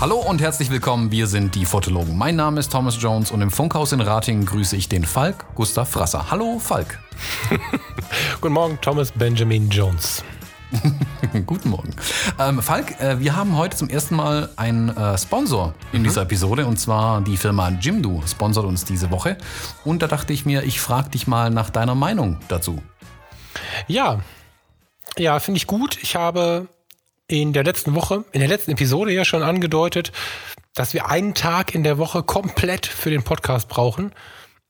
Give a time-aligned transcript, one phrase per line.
[0.00, 2.16] Hallo und herzlich willkommen, wir sind die Fotologen.
[2.16, 5.90] Mein Name ist Thomas Jones und im Funkhaus in Ratingen grüße ich den Falk Gustav
[5.90, 6.30] Frasser.
[6.30, 6.98] Hallo Falk.
[8.40, 10.24] Guten Morgen, Thomas Benjamin Jones.
[11.46, 11.94] Guten Morgen.
[12.38, 16.04] Ähm, Falk, äh, wir haben heute zum ersten Mal einen äh, Sponsor in mhm.
[16.04, 19.36] dieser Episode und zwar die Firma Jimdo sponsert uns diese Woche.
[19.84, 22.82] Und da dachte ich mir, ich frage dich mal nach deiner Meinung dazu.
[23.88, 24.20] Ja,
[25.18, 25.98] ja, finde ich gut.
[26.02, 26.68] Ich habe
[27.26, 30.12] in der letzten Woche, in der letzten Episode ja schon angedeutet,
[30.74, 34.12] dass wir einen Tag in der Woche komplett für den Podcast brauchen.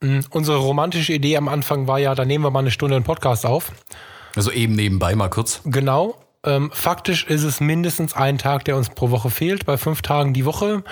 [0.00, 0.24] Mhm.
[0.30, 3.44] Unsere romantische Idee am Anfang war ja, da nehmen wir mal eine Stunde einen Podcast
[3.44, 3.72] auf.
[4.36, 5.60] Also eben nebenbei mal kurz.
[5.64, 6.16] Genau.
[6.44, 9.66] Ähm, faktisch ist es mindestens ein Tag, der uns pro Woche fehlt.
[9.66, 10.82] Bei fünf Tagen die Woche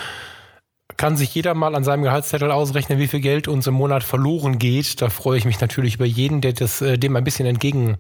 [0.97, 4.59] kann sich jeder mal an seinem Gehaltszettel ausrechnen, wie viel Geld uns im Monat verloren
[4.59, 5.01] geht.
[5.01, 7.99] Da freue ich mich natürlich über jeden, der das äh, dem ein bisschen entgegen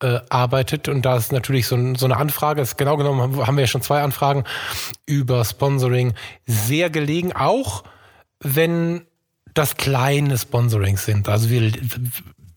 [0.00, 0.88] äh, arbeitet.
[0.88, 3.82] Und da ist natürlich so, so eine Anfrage, ist genau genommen haben wir ja schon
[3.82, 4.44] zwei Anfragen
[5.06, 6.14] über Sponsoring
[6.46, 7.84] sehr gelegen, auch
[8.40, 9.02] wenn
[9.54, 11.28] das kleine Sponsorings sind.
[11.28, 11.72] Also wir,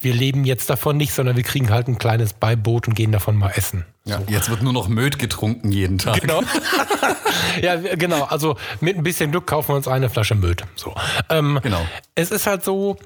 [0.01, 3.35] wir leben jetzt davon nicht, sondern wir kriegen halt ein kleines Beiboot und gehen davon
[3.35, 3.85] mal essen.
[4.05, 4.25] Ja, so.
[4.27, 6.21] Jetzt wird nur noch Möd getrunken jeden Tag.
[6.21, 6.41] Genau.
[7.61, 8.23] ja, genau.
[8.23, 10.63] Also mit ein bisschen Glück kaufen wir uns eine Flasche Möd.
[10.75, 10.95] So.
[11.29, 11.85] Ähm, genau.
[12.15, 12.97] Es ist halt so,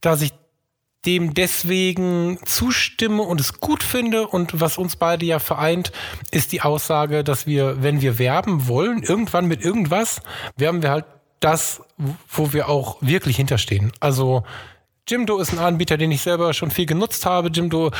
[0.00, 0.32] dass ich
[1.06, 4.26] dem deswegen zustimme und es gut finde.
[4.26, 5.92] Und was uns beide ja vereint,
[6.30, 10.22] ist die Aussage, dass wir, wenn wir werben wollen, irgendwann mit irgendwas,
[10.56, 11.04] werben wir halt
[11.40, 11.82] das,
[12.28, 13.92] wo wir auch wirklich hinterstehen.
[14.00, 14.44] Also
[15.06, 17.48] Jimdo ist ein Anbieter, den ich selber schon viel genutzt habe.
[17.48, 17.90] Jimdo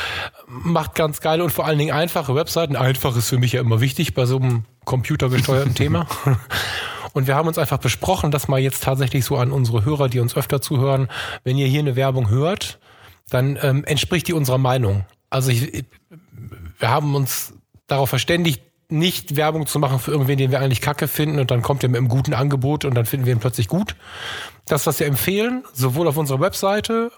[0.47, 2.75] macht ganz geile und vor allen Dingen einfache Webseiten.
[2.75, 6.07] Einfach ist für mich ja immer wichtig bei so einem computergesteuerten Thema.
[7.13, 10.19] Und wir haben uns einfach besprochen, dass mal jetzt tatsächlich so an unsere Hörer, die
[10.19, 11.07] uns öfter zuhören,
[11.43, 12.79] wenn ihr hier eine Werbung hört,
[13.29, 15.05] dann ähm, entspricht die unserer Meinung.
[15.29, 15.85] Also ich,
[16.79, 17.53] wir haben uns
[17.87, 21.61] darauf verständigt, nicht Werbung zu machen für irgendwen, den wir eigentlich kacke finden und dann
[21.61, 23.95] kommt er mit einem guten Angebot und dann finden wir ihn plötzlich gut.
[24.65, 27.11] Das, was wir empfehlen, sowohl auf unserer Webseite,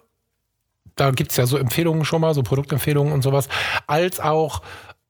[0.95, 3.49] da gibt's ja so Empfehlungen schon mal, so Produktempfehlungen und sowas,
[3.85, 4.61] als auch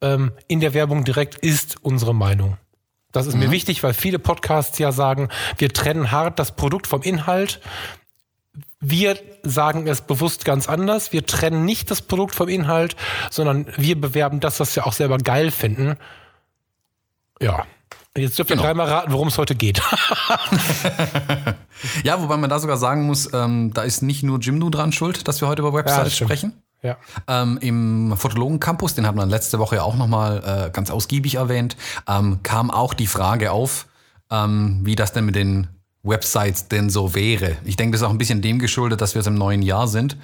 [0.01, 2.57] ähm, in der Werbung direkt ist unsere Meinung.
[3.11, 3.41] Das ist mhm.
[3.41, 7.61] mir wichtig, weil viele Podcasts ja sagen, wir trennen hart das Produkt vom Inhalt.
[8.79, 11.13] Wir sagen es bewusst ganz anders.
[11.13, 12.95] Wir trennen nicht das Produkt vom Inhalt,
[13.31, 15.97] sondern wir bewerben das, was wir auch selber geil finden.
[17.41, 17.65] Ja.
[18.15, 18.67] Jetzt dürft ihr genau.
[18.67, 19.79] dreimal raten, worum es heute geht.
[22.03, 25.27] ja, wobei man da sogar sagen muss, ähm, da ist nicht nur Jimdo dran schuld,
[25.27, 26.53] dass wir heute über Websites ja, sprechen.
[26.81, 26.97] Ja.
[27.27, 31.35] Ähm, Im Fotologen Campus, den hat man letzte Woche ja auch nochmal äh, ganz ausgiebig
[31.35, 31.77] erwähnt,
[32.07, 33.87] ähm, kam auch die Frage auf,
[34.31, 35.67] ähm, wie das denn mit den
[36.03, 37.57] Websites denn so wäre.
[37.65, 39.87] Ich denke, das ist auch ein bisschen dem geschuldet, dass wir jetzt im neuen Jahr
[39.87, 40.17] sind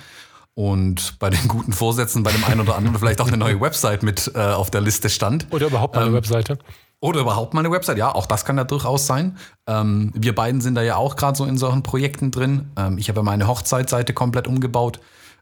[0.55, 4.03] und bei den guten Vorsätzen bei dem einen oder anderen vielleicht auch eine neue Website
[4.03, 5.47] mit äh, auf der Liste stand.
[5.51, 6.59] Oder überhaupt mal eine ähm, Webseite.
[7.03, 9.37] Oder überhaupt mal eine Website, ja, auch das kann ja durchaus sein.
[9.67, 12.71] Ähm, wir beiden sind da ja auch gerade so in solchen Projekten drin.
[12.77, 15.01] Ähm, ich habe ja meine Hochzeitseite komplett umgebaut.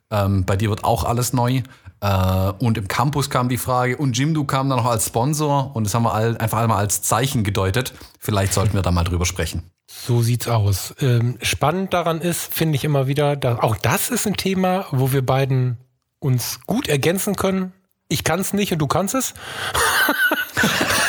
[0.10, 1.62] Ähm, bei dir wird auch alles neu.
[2.00, 5.84] Äh, und im Campus kam die Frage, und Jimdo kam dann noch als Sponsor und
[5.84, 7.94] das haben wir all, einfach einmal als Zeichen gedeutet.
[8.18, 9.62] Vielleicht sollten wir da mal drüber sprechen.
[9.88, 10.96] So sieht's aus.
[11.00, 15.12] Ähm, spannend daran ist, finde ich immer wieder, dass auch das ist ein Thema, wo
[15.12, 15.78] wir beiden
[16.18, 17.72] uns gut ergänzen können.
[18.08, 19.36] Ich kann es nicht und du kannst es.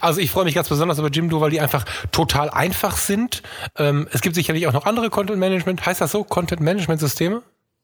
[0.00, 3.42] also ich freue mich ganz besonders über Jimdo, weil die einfach total einfach sind.
[3.76, 7.42] Ähm, es gibt sicherlich auch noch andere Content Management, heißt das so, Content Management Systeme?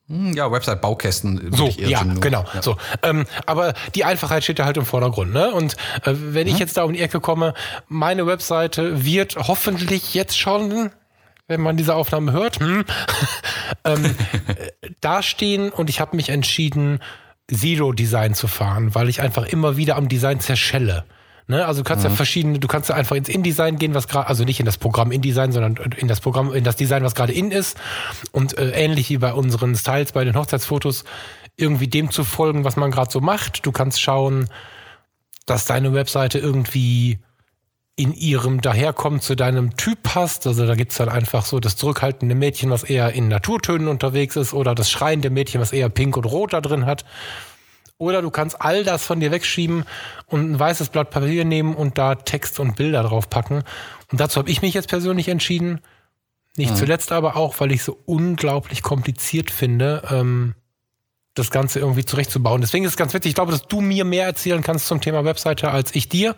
[0.08, 1.52] Hm, ja, Website-Baukästen.
[1.52, 2.44] So, ja, genau.
[2.54, 2.62] Ja.
[2.62, 5.34] So, ähm, aber die Einfachheit steht da halt im Vordergrund.
[5.34, 5.52] Ne?
[5.52, 5.74] Und
[6.04, 6.54] äh, wenn mhm.
[6.54, 7.52] ich jetzt da um die Ecke komme,
[7.88, 10.90] meine Webseite wird hoffentlich jetzt schon,
[11.46, 12.84] wenn man diese Aufnahme hört, hm,
[13.84, 14.14] ähm,
[15.02, 15.70] dastehen.
[15.70, 17.00] Und ich habe mich entschieden,
[17.52, 21.04] Zero Design zu fahren, weil ich einfach immer wieder am Design zerschelle.
[21.48, 21.66] Ne?
[21.66, 22.10] Also du kannst mhm.
[22.10, 24.76] ja verschiedene, du kannst ja einfach ins InDesign gehen, was gerade, also nicht in das
[24.76, 27.78] Programm InDesign, sondern in das Programm, in das Design, was gerade in ist.
[28.32, 31.04] Und äh, ähnlich wie bei unseren Styles bei den Hochzeitsfotos,
[31.56, 33.64] irgendwie dem zu folgen, was man gerade so macht.
[33.64, 34.48] Du kannst schauen,
[35.46, 37.18] dass deine Webseite irgendwie
[37.96, 40.46] in ihrem Daherkommen zu deinem Typ passt.
[40.46, 44.52] Also da gibt's dann einfach so das zurückhaltende Mädchen, was eher in Naturtönen unterwegs ist,
[44.52, 47.04] oder das schreiende Mädchen, was eher pink und rot da drin hat.
[47.98, 49.84] Oder du kannst all das von dir wegschieben
[50.26, 53.64] und ein weißes Blatt Papier nehmen und da Text und Bilder drauf packen.
[54.10, 55.80] Und dazu habe ich mich jetzt persönlich entschieden.
[56.56, 56.76] Nicht mhm.
[56.76, 60.54] zuletzt aber auch, weil ich so unglaublich kompliziert finde, ähm,
[61.34, 62.60] das Ganze irgendwie zurechtzubauen.
[62.60, 63.30] Deswegen ist es ganz witzig.
[63.30, 66.36] Ich glaube, dass du mir mehr erzählen kannst zum Thema Webseite als ich dir.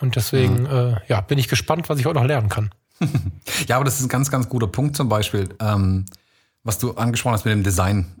[0.00, 0.66] Und deswegen, mhm.
[0.66, 2.70] äh, ja, bin ich gespannt, was ich heute noch lernen kann.
[3.68, 6.06] ja, aber das ist ein ganz, ganz guter Punkt zum Beispiel, ähm,
[6.64, 8.19] was du angesprochen hast mit dem Design.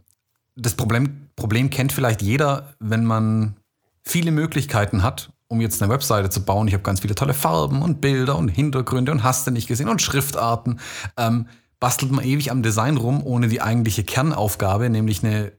[0.60, 3.56] Das Problem, Problem kennt vielleicht jeder, wenn man
[4.02, 6.68] viele Möglichkeiten hat, um jetzt eine Webseite zu bauen.
[6.68, 9.88] Ich habe ganz viele tolle Farben und Bilder und Hintergründe und hast du nicht gesehen
[9.88, 10.80] und Schriftarten.
[11.16, 11.46] Ähm,
[11.80, 15.52] bastelt man ewig am Design rum, ohne die eigentliche Kernaufgabe, nämlich eine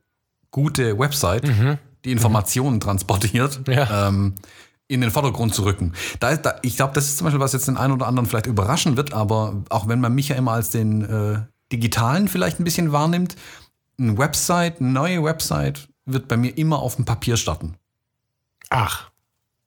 [0.51, 1.77] gute Website, mhm.
[2.05, 2.81] die Informationen mhm.
[2.81, 3.61] transportiert.
[3.67, 4.07] Ja.
[4.07, 4.35] Ähm,
[4.87, 5.93] in den Vordergrund zu rücken.
[6.19, 8.47] Da, da, ich glaube, das ist zum Beispiel, was jetzt den einen oder anderen vielleicht
[8.47, 11.39] überraschen wird, aber auch wenn man mich ja immer als den äh,
[11.71, 13.37] digitalen vielleicht ein bisschen wahrnimmt,
[14.01, 17.75] eine Website, eine neue Website wird bei mir immer auf dem Papier starten.
[18.69, 19.09] Ach.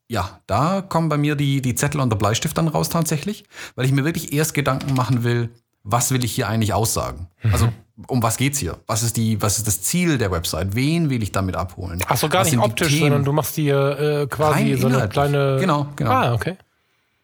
[0.08, 3.44] Ja, da kommen bei mir die, die Zettel und der Bleistift dann raus tatsächlich,
[3.74, 5.50] weil ich mir wirklich erst Gedanken machen will,
[5.82, 7.28] was will ich hier eigentlich aussagen?
[7.42, 7.52] Mhm.
[7.52, 7.72] Also
[8.08, 8.78] um was geht's hier?
[8.86, 10.74] Was ist die, was ist das Ziel der Website?
[10.74, 12.02] Wen will ich damit abholen?
[12.08, 15.58] Ach so, gar was nicht optisch, sondern du machst dir äh, quasi so eine kleine.
[15.60, 16.10] Genau, genau.
[16.10, 16.56] Ah, okay.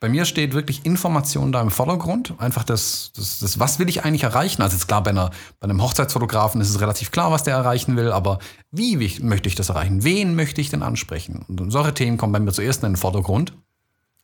[0.01, 2.35] Bei mir steht wirklich Information da im Vordergrund.
[2.39, 4.63] Einfach das, das, das, was will ich eigentlich erreichen?
[4.63, 5.31] Also jetzt klar, bei, einer,
[5.61, 8.39] bei einem Hochzeitsfotografen ist es relativ klar, was der erreichen will, aber
[8.71, 10.03] wie möchte ich das erreichen?
[10.03, 11.45] Wen möchte ich denn ansprechen?
[11.49, 13.53] Und solche Themen kommen bei mir zuerst in den Vordergrund.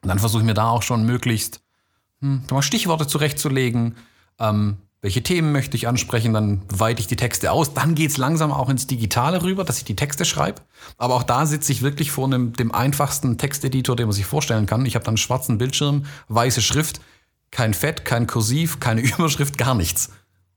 [0.03, 1.61] Und dann versuche ich mir da auch schon möglichst
[2.21, 3.97] hm, Stichworte zurechtzulegen,
[4.39, 7.75] ähm, welche Themen möchte ich ansprechen, dann weite ich die Texte aus.
[7.75, 10.63] Dann geht es langsam auch ins Digitale rüber, dass ich die Texte schreibe.
[10.99, 14.67] Aber auch da sitze ich wirklich vor einem, dem einfachsten Texteditor, den man sich vorstellen
[14.67, 14.85] kann.
[14.85, 17.01] Ich habe dann einen schwarzen Bildschirm, weiße Schrift,
[17.53, 20.11] kein Fett, kein Kursiv, keine Überschrift, gar nichts.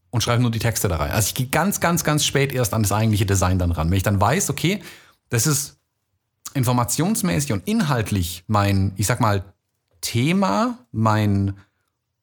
[0.09, 1.11] Und schreibe nur die Texte da rein.
[1.11, 3.91] Also ich gehe ganz, ganz, ganz spät erst an das eigentliche Design dann ran.
[3.91, 4.81] Wenn ich dann weiß, okay,
[5.29, 5.77] das ist
[6.55, 9.43] informationsmäßig und inhaltlich mein, ich sag mal,
[10.01, 11.53] Thema, mein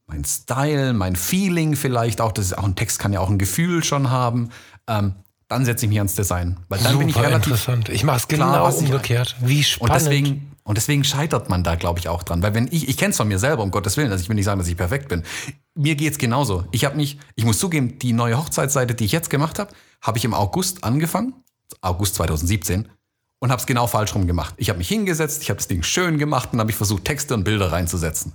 [0.07, 2.33] mein Style, mein Feeling vielleicht auch.
[2.33, 4.51] Das ist auch ein Text kann ja auch ein Gefühl schon haben.
[4.89, 5.15] Ähm,
[5.49, 7.89] dann setze ich mich ans Design, weil dann Super bin ich relativ interessant.
[7.89, 9.37] Ich mache es genau klar, umgekehrt.
[9.41, 9.91] Wie spannend.
[9.91, 12.97] Und deswegen und deswegen scheitert man da, glaube ich, auch dran, weil wenn ich ich
[12.97, 14.77] kenne es von mir selber um Gottes willen, also ich will nicht sagen, dass ich
[14.77, 15.23] perfekt bin.
[15.75, 16.65] Mir geht's genauso.
[16.73, 20.19] Ich habe mich, ich muss zugeben, die neue Hochzeitsseite, die ich jetzt gemacht habe, habe
[20.19, 21.35] ich im August angefangen,
[21.81, 22.89] August 2017
[23.39, 24.55] und habe es genau falsch rum gemacht.
[24.57, 27.35] Ich habe mich hingesetzt, ich habe das Ding schön gemacht und habe ich versucht Texte
[27.35, 28.33] und Bilder reinzusetzen.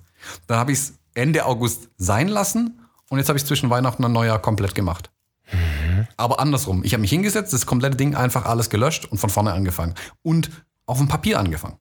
[0.48, 2.80] Dann habe ich es Ende August sein lassen
[3.10, 5.12] und jetzt habe ich zwischen Weihnachten und Neujahr komplett gemacht.
[5.52, 6.08] Mhm.
[6.18, 6.84] Aber andersrum.
[6.84, 9.96] Ich habe mich hingesetzt, das komplette Ding einfach alles gelöscht und von vorne angefangen.
[10.24, 10.50] Und
[10.86, 11.78] auf dem Papier angefangen.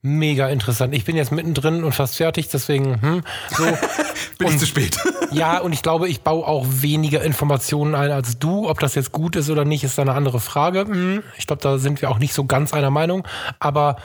[0.00, 0.94] Mega interessant.
[0.94, 3.64] Ich bin jetzt mittendrin und fast fertig, deswegen hm, so.
[4.38, 4.96] bin und, ich zu spät.
[5.32, 8.68] ja, und ich glaube, ich baue auch weniger Informationen ein als du.
[8.68, 10.82] Ob das jetzt gut ist oder nicht, ist eine andere Frage.
[10.82, 13.26] Hm, ich glaube, da sind wir auch nicht so ganz einer Meinung.
[13.58, 13.96] Aber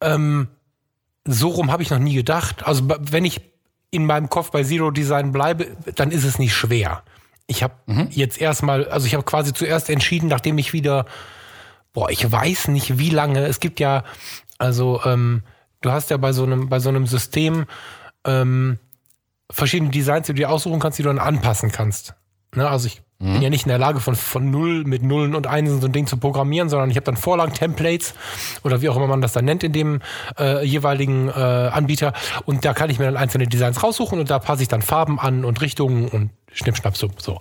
[0.00, 0.48] ähm,
[1.28, 2.66] so rum habe ich noch nie gedacht.
[2.66, 3.40] Also wenn ich
[3.90, 7.02] in meinem Kopf bei Zero Design bleibe, dann ist es nicht schwer.
[7.46, 8.08] Ich habe mhm.
[8.10, 11.06] jetzt erstmal, also ich habe quasi zuerst entschieden, nachdem ich wieder,
[11.92, 13.46] boah, ich weiß nicht wie lange.
[13.46, 14.04] Es gibt ja,
[14.58, 15.42] also ähm,
[15.80, 17.66] du hast ja bei so einem, bei so einem System
[18.24, 18.78] ähm,
[19.50, 22.14] verschiedene Designs, die du dir aussuchen kannst, die du dann anpassen kannst.
[22.54, 22.68] Ne?
[22.68, 23.32] Also ich Mhm.
[23.32, 25.92] Bin ja nicht in der Lage, von, von Null mit Nullen und Einsen so ein
[25.92, 28.14] Ding zu programmieren, sondern ich habe dann Vorlagen, Templates
[28.62, 30.00] oder wie auch immer man das dann nennt in dem
[30.38, 32.12] äh, jeweiligen äh, Anbieter.
[32.44, 35.18] Und da kann ich mir dann einzelne Designs raussuchen und da passe ich dann Farben
[35.18, 37.10] an und Richtungen und Schnippschnapp so.
[37.18, 37.38] so.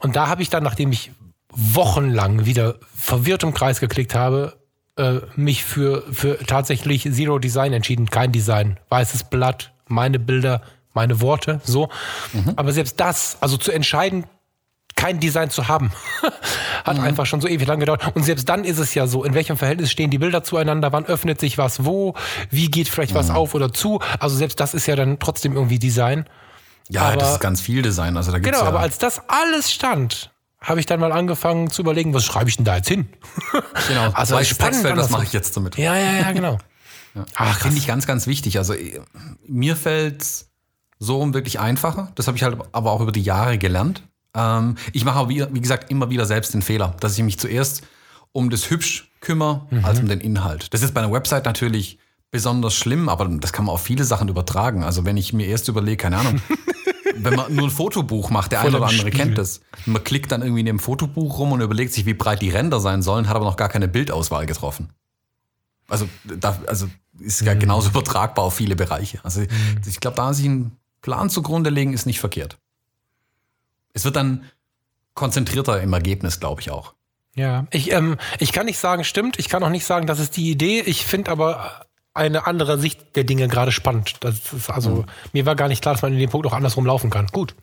[0.00, 1.10] Und da habe ich dann, nachdem ich
[1.50, 4.56] wochenlang wieder verwirrt im Kreis geklickt habe,
[4.96, 8.06] äh, mich für, für tatsächlich Zero Design entschieden.
[8.10, 8.78] Kein Design.
[8.88, 10.62] Weißes Blatt, meine Bilder,
[10.94, 11.88] meine Worte, so.
[12.32, 12.52] Mhm.
[12.56, 14.24] Aber selbst das, also zu entscheiden,
[14.98, 15.92] kein Design zu haben.
[16.84, 17.04] Hat mhm.
[17.04, 18.14] einfach schon so ewig lang gedauert.
[18.14, 21.06] Und selbst dann ist es ja so, in welchem Verhältnis stehen die Bilder zueinander, wann
[21.06, 22.14] öffnet sich was wo,
[22.50, 23.18] wie geht vielleicht mhm.
[23.18, 24.00] was auf oder zu.
[24.18, 26.26] Also selbst das ist ja dann trotzdem irgendwie Design.
[26.88, 28.16] Ja, aber, das ist ganz viel Design.
[28.16, 31.70] Also da gibt's genau, ja aber als das alles stand, habe ich dann mal angefangen
[31.70, 33.08] zu überlegen, was schreibe ich denn da jetzt hin?
[33.88, 35.78] Genau, also das spannend, das mache ich jetzt damit.
[35.78, 36.58] Ja, ja, ja, genau.
[37.14, 37.24] ja.
[37.36, 38.58] Ach, finde ich ganz, ganz wichtig.
[38.58, 38.74] Also
[39.46, 40.26] mir fällt
[40.98, 42.10] so wirklich einfacher.
[42.16, 44.02] Das habe ich halt aber auch über die Jahre gelernt.
[44.34, 47.38] Ähm, ich mache aber, wie, wie, gesagt, immer wieder selbst den Fehler, dass ich mich
[47.38, 47.82] zuerst
[48.32, 49.84] um das Hübsch kümmere, mhm.
[49.84, 50.72] als um den Inhalt.
[50.72, 51.98] Das ist bei einer Website natürlich
[52.30, 54.84] besonders schlimm, aber das kann man auf viele Sachen übertragen.
[54.84, 56.40] Also wenn ich mir erst überlege, keine Ahnung,
[57.16, 59.10] wenn man nur ein Fotobuch macht, der eine oder andere Spiel.
[59.12, 59.60] kennt das.
[59.86, 62.80] Man klickt dann irgendwie in dem Fotobuch rum und überlegt sich, wie breit die Ränder
[62.80, 64.90] sein sollen, hat aber noch gar keine Bildauswahl getroffen.
[65.88, 66.86] Also, da, also
[67.18, 67.60] ist ja mhm.
[67.60, 69.20] genauso übertragbar auf viele Bereiche.
[69.22, 69.48] Also mhm.
[69.86, 72.58] ich glaube, da sich einen Plan zugrunde legen, ist nicht verkehrt.
[73.92, 74.44] Es wird dann
[75.14, 76.94] konzentrierter im Ergebnis, glaube ich auch.
[77.34, 79.38] Ja, ich, ähm, ich kann nicht sagen, stimmt.
[79.38, 80.80] Ich kann auch nicht sagen, das ist die Idee.
[80.80, 84.16] Ich finde aber eine andere Sicht der Dinge gerade spannend.
[84.20, 85.04] Das ist also, mhm.
[85.32, 87.28] mir war gar nicht klar, dass man in dem Punkt auch andersrum laufen kann.
[87.28, 87.54] Gut.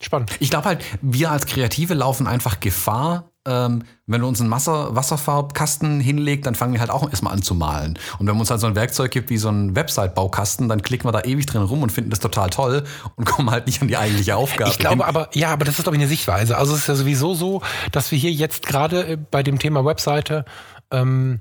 [0.00, 0.32] Spannend.
[0.40, 4.94] Ich glaube halt, wir als Kreative laufen einfach Gefahr, ähm, wenn wir uns einen Wasser,
[4.94, 7.98] Wasserfarbkasten hinlegt, dann fangen wir halt auch erstmal an zu malen.
[8.18, 11.08] Und wenn man uns halt so ein Werkzeug gibt wie so ein Website-Baukasten, dann klicken
[11.08, 12.84] wir da ewig drin rum und finden das total toll
[13.16, 14.70] und kommen halt nicht an die eigentliche Aufgabe.
[14.70, 15.02] Ich glaube hin.
[15.04, 16.56] aber, ja, aber das ist, glaube ich, eine Sichtweise.
[16.56, 17.62] Also es ist ja sowieso so,
[17.92, 20.44] dass wir hier jetzt gerade äh, bei dem Thema Webseite
[20.90, 21.40] ähm,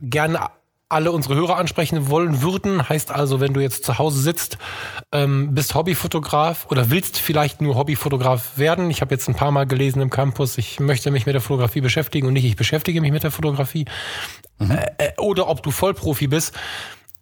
[0.00, 0.50] gerne
[0.92, 2.88] alle unsere Hörer ansprechen wollen würden.
[2.88, 4.58] Heißt also, wenn du jetzt zu Hause sitzt,
[5.10, 8.90] ähm, bist Hobbyfotograf oder willst vielleicht nur Hobbyfotograf werden.
[8.90, 11.80] Ich habe jetzt ein paar Mal gelesen im Campus, ich möchte mich mit der Fotografie
[11.80, 13.86] beschäftigen und nicht ich beschäftige mich mit der Fotografie.
[14.58, 14.70] Mhm.
[14.70, 16.54] Äh, äh oder ob du Vollprofi bist.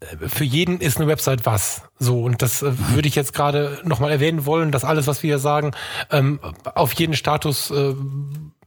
[0.00, 1.83] Äh, für jeden ist eine Website was.
[1.99, 5.29] So, und das äh, würde ich jetzt gerade nochmal erwähnen wollen, dass alles, was wir
[5.29, 5.73] hier sagen,
[6.11, 6.41] ähm,
[6.75, 7.95] auf jeden Status äh,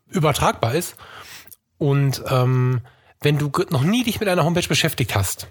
[0.07, 0.95] übertragbar ist.
[1.77, 2.81] Und ähm,
[3.23, 5.47] wenn du noch nie dich mit einer Homepage beschäftigt hast,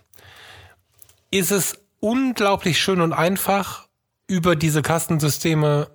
[1.31, 3.89] ist es unglaublich schön und einfach,
[4.27, 5.91] über diese Kastensysteme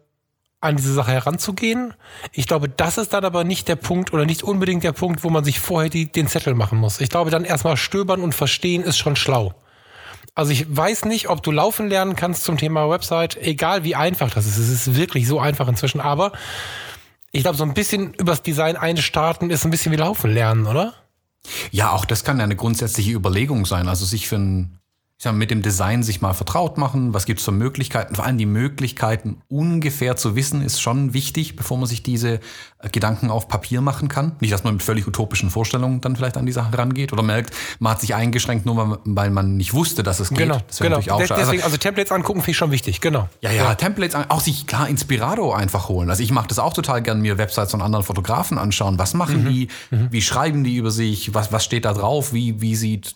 [0.59, 1.93] an diese Sache heranzugehen.
[2.31, 5.29] Ich glaube, das ist dann aber nicht der Punkt oder nicht unbedingt der Punkt, wo
[5.29, 6.99] man sich vorher die, den Zettel machen muss.
[6.99, 9.53] Ich glaube, dann erstmal stöbern und verstehen ist schon schlau.
[10.33, 14.29] Also ich weiß nicht, ob du laufen lernen kannst zum Thema Website, egal wie einfach
[14.29, 14.57] das ist.
[14.57, 16.31] Es ist wirklich so einfach inzwischen, aber
[17.31, 20.93] ich glaube, so ein bisschen übers Design einstarten ist ein bisschen wie laufen lernen, oder?
[21.71, 23.87] Ja, auch das kann ja eine grundsätzliche Überlegung sein.
[23.87, 24.79] Also sich für ein
[25.19, 27.11] ich sag, mit dem Design sich mal vertraut machen.
[27.15, 28.13] Was gibt es für Möglichkeiten?
[28.13, 32.35] Vor allem die Möglichkeiten ungefähr zu wissen, ist schon wichtig, bevor man sich diese
[32.77, 34.35] äh, Gedanken auf Papier machen kann.
[34.41, 37.51] Nicht, dass man mit völlig utopischen Vorstellungen dann vielleicht an die Sache rangeht oder merkt,
[37.79, 40.37] man hat sich eingeschränkt, nur weil man nicht wusste, dass es geht.
[40.37, 40.97] Genau, das genau.
[40.97, 43.27] Auch Deswegen, also, also Templates angucken finde ich schon wichtig, genau.
[43.41, 43.75] Ja, ja, ja.
[43.75, 46.11] Templates, auch sich klar Inspirado einfach holen.
[46.11, 48.99] Also ich mache das auch total gern, mir Websites von anderen Fotografen anschauen.
[48.99, 49.49] Was machen mhm.
[49.49, 49.67] die?
[49.89, 50.11] Mhm.
[50.11, 51.33] Wie schreiben die über sich?
[51.33, 52.33] Was, was steht da drauf?
[52.33, 53.15] Wie, wie sieht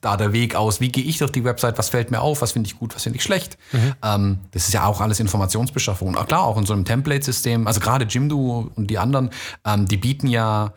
[0.00, 0.80] da der Weg aus?
[0.80, 1.78] Wie gehe ich durch die Website?
[1.78, 2.42] Was fällt mir auf?
[2.42, 2.94] Was finde ich gut?
[2.94, 3.58] Was finde ich schlecht?
[3.72, 3.94] Mhm.
[4.02, 6.08] Ähm, das ist ja auch alles Informationsbeschaffung.
[6.08, 9.30] Und auch klar, auch in so einem Template-System, also gerade Jimdo und die anderen,
[9.64, 10.72] ähm, die bieten ja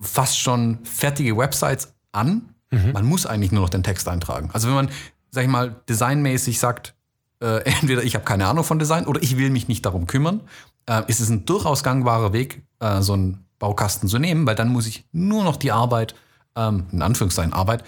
[0.00, 2.54] fast schon fertige Websites an.
[2.70, 2.92] Mhm.
[2.92, 4.50] Man muss eigentlich nur noch den Text eintragen.
[4.52, 4.88] Also wenn man,
[5.30, 6.94] sag ich mal, designmäßig sagt,
[7.40, 10.40] äh, entweder ich habe keine Ahnung von Design oder ich will mich nicht darum kümmern,
[10.86, 14.68] äh, ist es ein durchaus gangbarer Weg, äh, so einen Baukasten zu nehmen, weil dann
[14.68, 16.16] muss ich nur noch die Arbeit,
[16.56, 17.84] ähm, in Anführungszeichen Arbeit,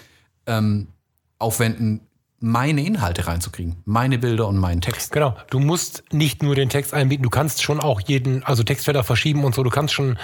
[0.47, 0.89] ähm,
[1.39, 2.01] aufwenden,
[2.41, 5.13] meine Inhalte reinzukriegen, meine Bilder und meinen Text.
[5.13, 9.03] Genau, du musst nicht nur den Text einbieten, du kannst schon auch jeden, also Textfelder
[9.03, 10.19] verschieben und so, du kannst schon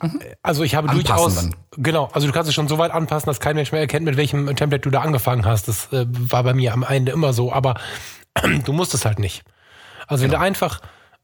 [0.00, 0.20] mhm.
[0.42, 1.54] also ich habe Anpassen durchaus, dann.
[1.76, 4.16] genau, also du kannst es schon so weit anpassen, dass kein Mensch mehr erkennt, mit
[4.16, 5.68] welchem Template du da angefangen hast.
[5.68, 7.74] Das äh, war bei mir am Ende immer so, aber
[8.64, 9.42] du musst es halt nicht.
[10.06, 10.34] Also genau.
[10.34, 10.80] wenn du einfach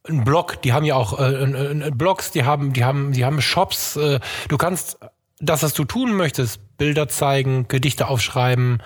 [0.08, 3.40] ein Blog, die haben ja auch äh, äh, Blogs, die haben, die haben, die haben
[3.40, 3.96] Shops.
[3.96, 4.98] Äh, du kannst
[5.44, 8.82] das, was du tun möchtest, Bilder zeigen, Gedichte aufschreiben,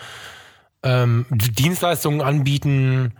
[0.82, 3.14] ähm, Dienstleistungen anbieten,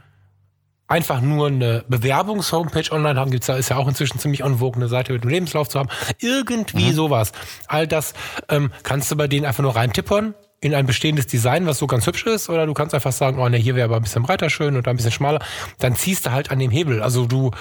[0.86, 4.76] einfach nur eine Bewerbungshomepage online haben, gibt's da ist ja auch inzwischen ziemlich on vogue,
[4.76, 5.90] eine Seite mit dem Lebenslauf zu haben.
[6.18, 6.94] Irgendwie mhm.
[6.94, 7.32] sowas.
[7.66, 8.14] All das
[8.48, 12.06] ähm, kannst du bei denen einfach nur reintippern in ein bestehendes Design, was so ganz
[12.06, 14.50] hübsch ist, oder du kannst einfach sagen, oh ne, hier wäre aber ein bisschen breiter
[14.50, 15.40] schön und da ein bisschen schmaler.
[15.78, 17.02] Dann ziehst du halt an dem Hebel.
[17.02, 17.52] Also du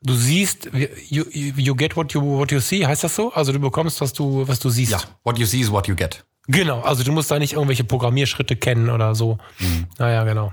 [0.00, 0.70] du siehst,
[1.08, 3.32] you, you get what you, what you see, heißt das so?
[3.32, 4.92] Also du bekommst, was du, was du siehst.
[4.92, 6.24] Ja, what you see is what you get.
[6.46, 9.38] Genau, also du musst da nicht irgendwelche Programmierschritte kennen oder so.
[9.58, 9.86] Mhm.
[9.98, 10.52] Naja, genau.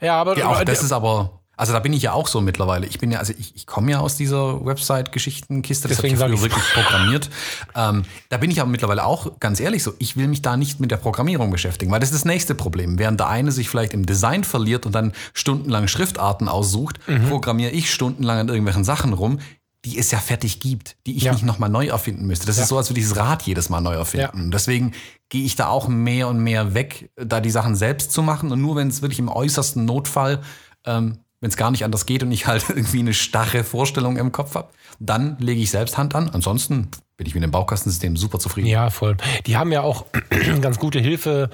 [0.00, 2.86] Ja, aber ja, auch das ist aber also da bin ich ja auch so mittlerweile.
[2.86, 6.42] Ich bin ja, also ich, ich komme ja aus dieser Website-Geschichtenkiste, das Deswegen habe ich
[6.42, 7.30] wirklich programmiert.
[7.76, 10.80] ähm, da bin ich aber mittlerweile auch ganz ehrlich so, ich will mich da nicht
[10.80, 12.98] mit der Programmierung beschäftigen, weil das ist das nächste Problem.
[12.98, 17.28] Während der eine sich vielleicht im Design verliert und dann stundenlang Schriftarten aussucht, mhm.
[17.28, 19.38] programmiere ich stundenlang an irgendwelchen Sachen rum,
[19.84, 21.32] die es ja fertig gibt, die ich ja.
[21.32, 22.46] nicht nochmal neu erfinden müsste.
[22.46, 22.62] Das ja.
[22.62, 24.44] ist so, als würde ich das Rad jedes Mal neu erfinden.
[24.44, 24.50] Ja.
[24.50, 24.92] Deswegen
[25.28, 28.50] gehe ich da auch mehr und mehr weg, da die Sachen selbst zu machen.
[28.50, 30.40] Und nur wenn es wirklich im äußersten Notfall
[30.86, 34.32] ähm, wenn es gar nicht anders geht und ich halt irgendwie eine starre Vorstellung im
[34.32, 36.30] Kopf habe, dann lege ich selbst Hand an.
[36.30, 38.68] Ansonsten bin ich mit dem Baukastensystem super zufrieden.
[38.68, 39.18] Ja, voll.
[39.44, 40.06] Die haben ja auch
[40.62, 41.50] ganz gute Hilfe.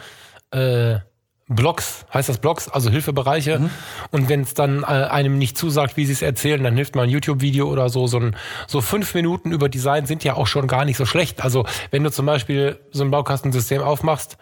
[0.53, 1.01] Äh
[1.53, 3.59] Blogs, heißt das Blogs, also Hilfebereiche.
[3.59, 3.71] Mhm.
[4.13, 7.03] Und wenn es dann äh, einem nicht zusagt, wie sie es erzählen, dann hilft mal
[7.03, 8.07] ein YouTube-Video oder so.
[8.07, 8.37] So, ein,
[8.69, 11.43] so fünf Minuten über Design sind ja auch schon gar nicht so schlecht.
[11.43, 14.39] Also wenn du zum Beispiel so ein Baukastensystem aufmachst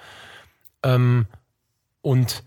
[0.83, 1.25] ähm,
[2.03, 2.45] und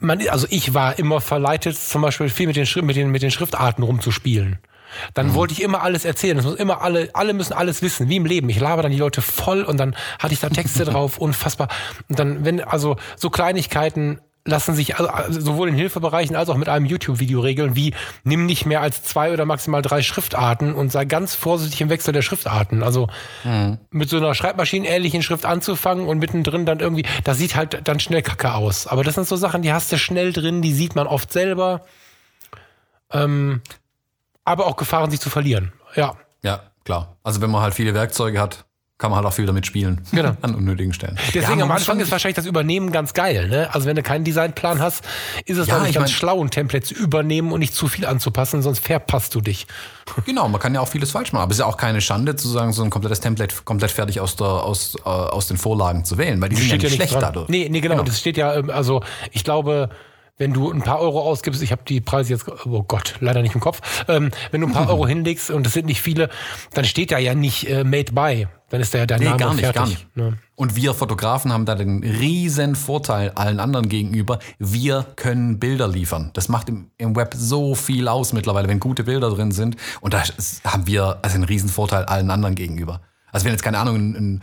[0.00, 3.30] man, also ich war immer verleitet, zum Beispiel viel mit den, mit den, mit den
[3.30, 4.58] Schriftarten rumzuspielen.
[5.12, 5.34] Dann mhm.
[5.34, 6.36] wollte ich immer alles erzählen.
[6.36, 8.48] Das muss immer alle, alle müssen alles wissen, wie im Leben.
[8.48, 11.68] Ich laber dann die Leute voll und dann hatte ich da Texte drauf, unfassbar.
[12.08, 16.56] Und dann, wenn, also so Kleinigkeiten lassen sich also, also sowohl in Hilfebereichen als auch
[16.56, 20.92] mit einem YouTube-Video regeln, wie nimm nicht mehr als zwei oder maximal drei Schriftarten und
[20.92, 22.82] sei ganz vorsichtig im Wechsel der Schriftarten.
[22.82, 23.08] Also
[23.44, 23.78] mhm.
[23.90, 28.22] mit so einer schreibmaschinenähnlichen Schrift anzufangen und mittendrin dann irgendwie, das sieht halt dann schnell
[28.22, 28.86] kacke aus.
[28.86, 31.82] Aber das sind so Sachen, die hast du schnell drin, die sieht man oft selber.
[33.12, 33.62] Ähm,
[34.44, 35.72] aber auch Gefahren, sich zu verlieren.
[35.94, 36.16] Ja.
[36.42, 37.16] Ja, klar.
[37.22, 38.66] Also wenn man halt viele Werkzeuge hat,
[39.04, 40.00] kann man halt auch viel damit spielen.
[40.12, 40.34] Genau.
[40.40, 41.18] An unnötigen Stellen.
[41.34, 43.48] Deswegen ja, am Anfang ist wahrscheinlich das Übernehmen ganz geil.
[43.48, 43.68] Ne?
[43.70, 45.04] Also wenn du keinen Designplan hast,
[45.44, 48.06] ist es ja, nicht ganz mein, schlau, ein Template zu übernehmen und nicht zu viel
[48.06, 49.66] anzupassen, sonst verpasst du dich.
[50.26, 51.42] Genau, man kann ja auch vieles falsch machen.
[51.42, 54.20] Aber es ist ja auch keine Schande zu sagen, so ein komplettes Template komplett fertig
[54.20, 56.96] aus, der, aus, äh, aus den Vorlagen zu wählen, weil die das sind ja nicht
[56.96, 57.48] schlecht dadurch.
[57.48, 57.96] Nee, nee, genau.
[57.96, 58.04] genau.
[58.04, 59.90] Das steht ja, ähm, also ich glaube,
[60.36, 63.54] wenn du ein paar Euro ausgibst, ich habe die Preise jetzt, oh Gott, leider nicht
[63.54, 66.28] im Kopf, ähm, wenn du ein paar Euro hinlegst und das sind nicht viele,
[66.72, 68.48] dann steht da ja nicht äh, made by.
[68.70, 69.74] Dann ist da ja dein nee, Name gar nicht, fertig.
[69.74, 70.16] Gar nicht.
[70.16, 70.38] Ne?
[70.56, 74.40] Und wir Fotografen haben da den riesen Vorteil allen anderen gegenüber.
[74.58, 76.30] Wir können Bilder liefern.
[76.32, 79.76] Das macht im, im Web so viel aus mittlerweile, wenn gute Bilder drin sind.
[80.00, 80.24] Und da
[80.64, 83.02] haben wir also einen riesen Vorteil allen anderen gegenüber.
[83.30, 84.42] Also wenn jetzt keine Ahnung ein,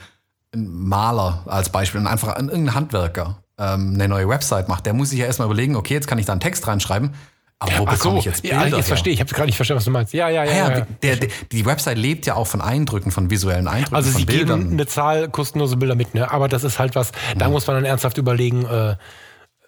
[0.53, 4.93] ein Maler als Beispiel und einfach ein, irgendein Handwerker ähm, eine neue Website macht, der
[4.93, 7.13] muss sich ja erstmal überlegen, okay, jetzt kann ich da einen Text reinschreiben.
[7.59, 8.67] Aber wo bekomme so, ich jetzt Bilder?
[8.67, 9.19] Ja, jetzt verstehe ich.
[9.19, 10.13] Ich habe gerade nicht verstanden, was du meinst.
[10.13, 10.51] Ja, ja, ja.
[10.51, 10.87] ja, ja.
[11.03, 14.25] Der, der, die Website lebt ja auch von Eindrücken, von visuellen Eindrücken, also von sie
[14.25, 14.61] Bildern.
[14.61, 16.31] Geben eine Zahl kostenlose Bilder mit, ne?
[16.31, 17.53] Aber das ist halt was, da mhm.
[17.53, 18.95] muss man dann ernsthaft überlegen, äh,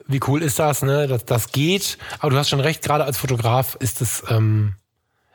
[0.08, 1.08] wie cool ist das, ne?
[1.08, 2.00] Das, das geht.
[2.18, 4.74] Aber du hast schon recht, gerade als Fotograf ist es, ähm,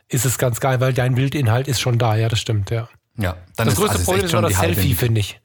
[0.09, 2.89] ist es ganz geil, weil dein Bildinhalt ist schon da, ja, das stimmt, ja.
[3.17, 5.41] Ja, dann das ist, größte also Problem ist nur das Selfie, finde ich.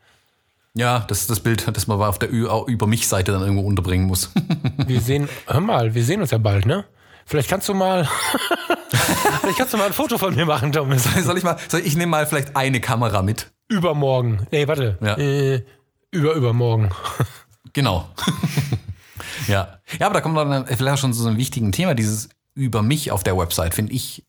[0.75, 4.31] Ja, das ist das Bild, das man auf der Über mich-Seite dann irgendwo unterbringen muss.
[4.87, 6.85] wir sehen, hör mal, wir sehen uns ja bald, ne?
[7.25, 8.09] Vielleicht kannst du mal,
[9.41, 11.07] vielleicht kannst du mal ein Foto von mir machen, Thomas.
[11.23, 13.51] Soll ich mal, soll ich nehme mal vielleicht eine Kamera mit?
[13.69, 14.47] Übermorgen.
[14.51, 14.97] Nee, warte.
[15.01, 15.17] Ja.
[15.17, 15.63] Äh,
[16.11, 16.89] über übermorgen.
[17.71, 18.09] genau.
[19.47, 19.79] ja.
[19.99, 23.11] Ja, aber da kommt dann vielleicht schon zu so einem wichtigen Thema, dieses über mich
[23.11, 24.23] auf der Website, finde ich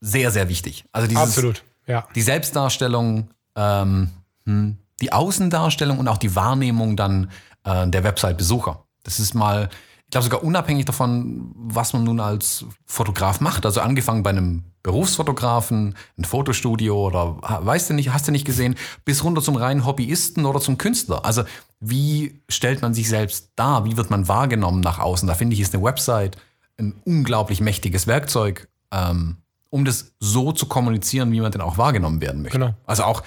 [0.00, 0.84] sehr, sehr wichtig.
[0.92, 2.06] Also dieses, Absolut, ja.
[2.14, 4.10] Die Selbstdarstellung, ähm,
[4.44, 7.30] hm, die Außendarstellung und auch die Wahrnehmung dann
[7.64, 8.84] äh, der Website-Besucher.
[9.02, 9.68] Das ist mal,
[10.04, 13.66] ich glaube sogar unabhängig davon, was man nun als Fotograf macht.
[13.66, 18.76] Also angefangen bei einem Berufsfotografen, ein Fotostudio oder weißt du nicht, hast du nicht gesehen,
[19.04, 21.24] bis runter zum reinen Hobbyisten oder zum Künstler.
[21.24, 21.42] Also
[21.80, 23.84] wie stellt man sich selbst dar?
[23.84, 25.26] Wie wird man wahrgenommen nach außen?
[25.28, 26.36] Da finde ich, ist eine Website
[26.78, 29.38] ein unglaublich mächtiges Werkzeug, ähm,
[29.70, 32.58] um das so zu kommunizieren, wie man denn auch wahrgenommen werden möchte.
[32.58, 32.74] Genau.
[32.84, 33.22] Also auch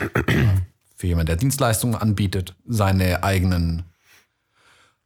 [1.00, 3.84] für jemanden, der Dienstleistungen anbietet, seine eigenen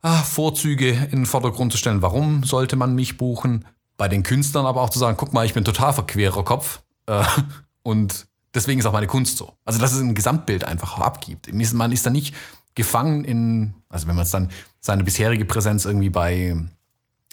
[0.01, 2.01] ah, Vorzüge in den Vordergrund zu stellen.
[2.01, 3.65] Warum sollte man mich buchen?
[3.95, 7.23] Bei den Künstlern aber auch zu sagen, guck mal, ich bin total verquerer Kopf äh,
[7.83, 8.25] und
[8.55, 9.53] deswegen ist auch meine Kunst so.
[9.65, 11.53] Also dass es ein Gesamtbild einfach abgibt.
[11.53, 12.33] Man ist da nicht
[12.73, 16.57] gefangen in, also wenn man es dann seine bisherige Präsenz irgendwie bei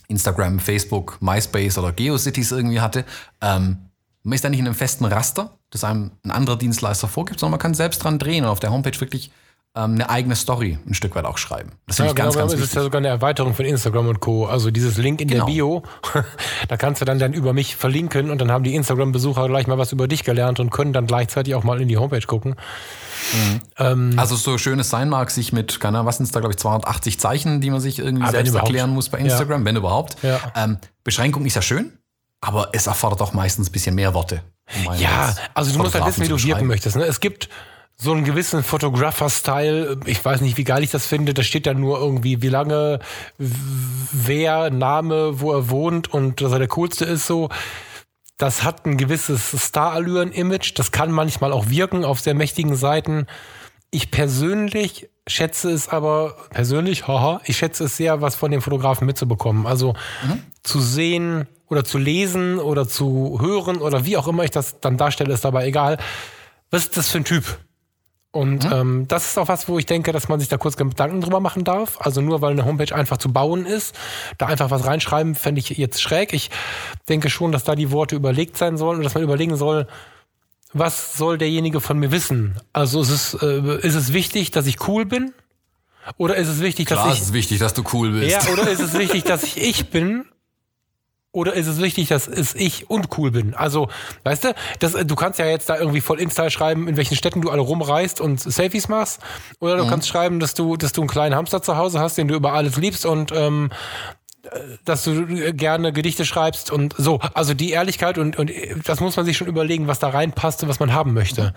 [0.08, 3.06] Instagram, Facebook, MySpace oder GeoCities irgendwie hatte,
[3.40, 3.89] ähm,
[4.22, 7.52] man ist da nicht in einem festen Raster, das einem ein anderer Dienstleister vorgibt, sondern
[7.52, 9.30] man kann selbst dran drehen und auf der Homepage wirklich
[9.76, 11.72] ähm, eine eigene Story ein Stück weit auch schreiben.
[11.86, 12.62] Das finde ja, ich ganz, genau, ganz wichtig.
[12.62, 14.46] Das ist ja sogar eine Erweiterung von Instagram und Co.
[14.46, 15.46] Also dieses Link in genau.
[15.46, 15.82] der Bio,
[16.68, 19.78] da kannst du dann, dann über mich verlinken und dann haben die Instagram-Besucher gleich mal
[19.78, 22.56] was über dich gelernt und können dann gleichzeitig auch mal in die Homepage gucken.
[23.32, 23.60] Mhm.
[23.78, 26.40] Ähm, also so schön es sein mag, sich mit, keine Ahnung, was sind es da,
[26.40, 29.66] glaube ich, 280 Zeichen, die man sich irgendwie ah, selbst erklären muss bei Instagram, ja.
[29.66, 30.16] wenn überhaupt.
[30.22, 30.40] Ja.
[30.56, 31.92] Ähm, Beschränkung ist ja schön,
[32.40, 34.42] aber es erfordert auch meistens ein bisschen mehr Worte.
[34.86, 36.96] Um ja, also du musst halt wissen, wie du wirken möchtest.
[36.96, 37.04] Ne?
[37.04, 37.48] Es gibt
[37.96, 40.00] so einen gewissen Photographer-Style.
[40.06, 41.34] Ich weiß nicht, wie geil ich das finde.
[41.34, 43.00] Da steht dann nur irgendwie, wie lange,
[43.36, 47.50] wer, Name, wo er wohnt und dass er der coolste ist so.
[48.38, 50.72] Das hat ein gewisses Star-Allüren-Image.
[50.78, 53.26] Das kann manchmal auch wirken auf sehr mächtigen Seiten.
[53.90, 59.06] Ich persönlich schätze es aber, persönlich, haha, ich schätze es sehr, was von den Fotografen
[59.06, 59.66] mitzubekommen.
[59.66, 59.92] Also
[60.26, 60.42] mhm.
[60.62, 64.96] zu sehen, oder zu lesen oder zu hören oder wie auch immer ich das dann
[64.96, 65.98] darstelle, ist dabei egal.
[66.70, 67.58] Was ist das für ein Typ?
[68.32, 68.72] Und mhm.
[68.72, 71.40] ähm, das ist auch was, wo ich denke, dass man sich da kurz Gedanken drüber
[71.40, 72.00] machen darf.
[72.00, 73.94] Also nur weil eine Homepage einfach zu bauen ist,
[74.38, 76.32] da einfach was reinschreiben, fände ich jetzt schräg.
[76.32, 76.50] Ich
[77.08, 79.88] denke schon, dass da die Worte überlegt sein sollen und dass man überlegen soll,
[80.72, 82.60] was soll derjenige von mir wissen?
[82.72, 85.32] Also ist es, äh, ist es wichtig, dass ich cool bin?
[86.16, 87.20] Oder ist es wichtig, Klar, dass ich.
[87.20, 88.30] ist es wichtig, dass du cool bist.
[88.30, 90.24] Ja, oder ist es wichtig, dass ich ich bin?
[91.32, 93.54] Oder ist es wichtig, dass es ich und cool bin?
[93.54, 93.88] Also,
[94.24, 97.40] weißt du, das, du kannst ja jetzt da irgendwie voll Insta schreiben, in welchen Städten
[97.40, 99.20] du alle rumreist und Selfies machst.
[99.60, 99.90] Oder du mhm.
[99.90, 102.52] kannst schreiben, dass du, dass du einen kleinen Hamster zu Hause hast, den du über
[102.54, 103.70] alles liebst und ähm,
[104.84, 107.20] dass du gerne Gedichte schreibst und so.
[107.34, 108.50] Also die Ehrlichkeit und, und
[108.84, 111.54] das muss man sich schon überlegen, was da reinpasst und was man haben möchte.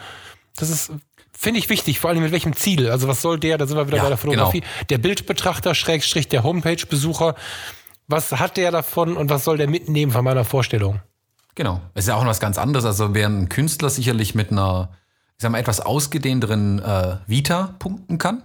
[0.56, 0.92] Das ist,
[1.32, 2.90] finde ich wichtig, vor allem mit welchem Ziel.
[2.92, 4.72] Also was soll der, da sind wir wieder ja, bei der Fotografie, genau.
[4.90, 7.36] der Bildbetrachter, Schrägstrich, der Homepage-Besucher,
[8.08, 11.02] was hat der davon und was soll der mitnehmen von meiner Vorstellung?
[11.56, 11.82] Genau.
[11.94, 12.86] Es ist ja auch noch was ganz anderes.
[12.86, 14.90] Also während ein Künstler sicherlich mit einer,
[15.38, 18.44] ich sag mal, etwas ausgedehnteren äh, Vita punkten kann.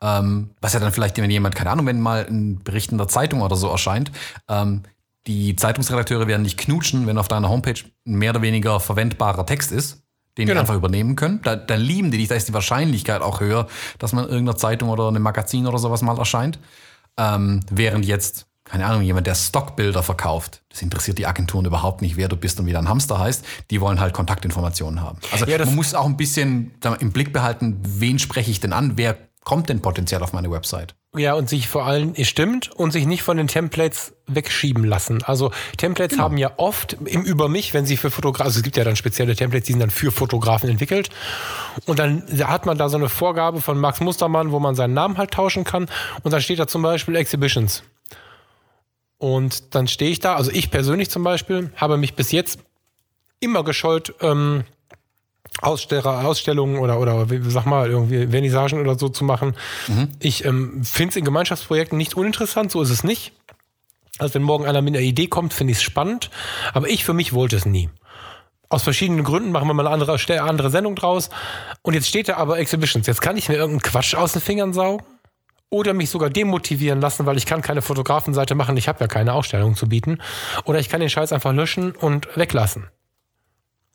[0.00, 3.08] Ähm, was ja dann vielleicht, wenn jemand, keine Ahnung, wenn mal ein Bericht in der
[3.08, 4.12] Zeitung oder so erscheint,
[4.48, 4.82] ähm,
[5.26, 9.72] die Zeitungsredakteure werden nicht knutschen, wenn auf deiner Homepage ein mehr oder weniger verwendbarer Text
[9.72, 10.02] ist,
[10.36, 10.58] den genau.
[10.58, 11.40] die einfach übernehmen können.
[11.42, 13.66] Da, dann lieben die dich, da ist die Wahrscheinlichkeit auch höher,
[13.98, 16.58] dass man in irgendeiner Zeitung oder einem Magazin oder sowas mal erscheint.
[17.16, 22.16] Ähm, während jetzt, keine Ahnung, jemand, der Stockbilder verkauft, das interessiert die Agenturen überhaupt nicht,
[22.16, 23.44] wer du bist und wie dein Hamster heißt.
[23.70, 25.18] Die wollen halt Kontaktinformationen haben.
[25.32, 28.92] Also ja, man muss auch ein bisschen im Blick behalten, wen spreche ich denn an,
[28.96, 30.94] wer kommt denn potenziell auf meine Website?
[31.16, 35.22] Ja, und sich vor allem, es stimmt, und sich nicht von den Templates wegschieben lassen.
[35.22, 36.24] Also Templates genau.
[36.24, 38.96] haben ja oft im Über mich, wenn sie für Fotografen, also es gibt ja dann
[38.96, 41.10] spezielle Templates, die sind dann für Fotografen entwickelt.
[41.86, 45.16] Und dann hat man da so eine Vorgabe von Max Mustermann, wo man seinen Namen
[45.16, 45.86] halt tauschen kann.
[46.24, 47.84] Und dann steht da zum Beispiel Exhibitions.
[49.18, 52.58] Und dann stehe ich da, also ich persönlich zum Beispiel, habe mich bis jetzt
[53.40, 54.64] immer gescheut, ähm,
[55.62, 59.54] Aussteller, Ausstellungen oder, oder sag mal, irgendwie Vernissagen oder so zu machen.
[59.86, 60.08] Mhm.
[60.18, 63.32] Ich ähm, finde es in Gemeinschaftsprojekten nicht uninteressant, so ist es nicht.
[64.18, 66.30] Also wenn morgen einer mit einer Idee kommt, finde ich es spannend.
[66.72, 67.88] Aber ich für mich wollte es nie.
[68.68, 71.30] Aus verschiedenen Gründen machen wir mal eine andere, andere Sendung draus.
[71.82, 73.06] Und jetzt steht da aber Exhibitions.
[73.06, 75.04] Jetzt kann ich mir irgendeinen Quatsch aus den Fingern saugen
[75.70, 79.32] oder mich sogar demotivieren lassen, weil ich kann keine Fotografenseite machen, ich habe ja keine
[79.32, 80.18] Ausstellung zu bieten.
[80.64, 82.88] Oder ich kann den Scheiß einfach löschen und weglassen.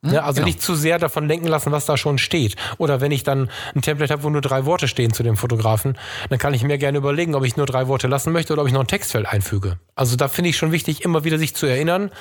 [0.03, 0.13] Hm?
[0.13, 0.47] Ja, also genau.
[0.47, 2.55] nicht zu sehr davon lenken lassen, was da schon steht.
[2.77, 5.97] Oder wenn ich dann ein Template habe, wo nur drei Worte stehen zu dem Fotografen,
[6.29, 8.67] dann kann ich mir gerne überlegen, ob ich nur drei Worte lassen möchte oder ob
[8.67, 9.79] ich noch ein Textfeld einfüge.
[9.95, 12.12] Also da finde ich schon wichtig, immer wieder sich zu erinnern,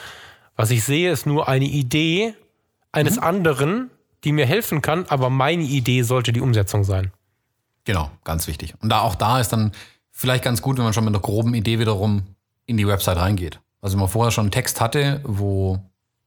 [0.57, 2.35] was ich sehe, ist nur eine Idee
[2.91, 3.23] eines mhm.
[3.23, 3.91] anderen,
[4.25, 7.13] die mir helfen kann, aber meine Idee sollte die Umsetzung sein.
[7.88, 8.74] Genau, ganz wichtig.
[8.83, 9.72] Und da auch da ist dann
[10.11, 12.20] vielleicht ganz gut, wenn man schon mit einer groben Idee wiederum
[12.66, 13.61] in die Website reingeht.
[13.81, 15.79] Also wenn man vorher schon einen Text hatte, wo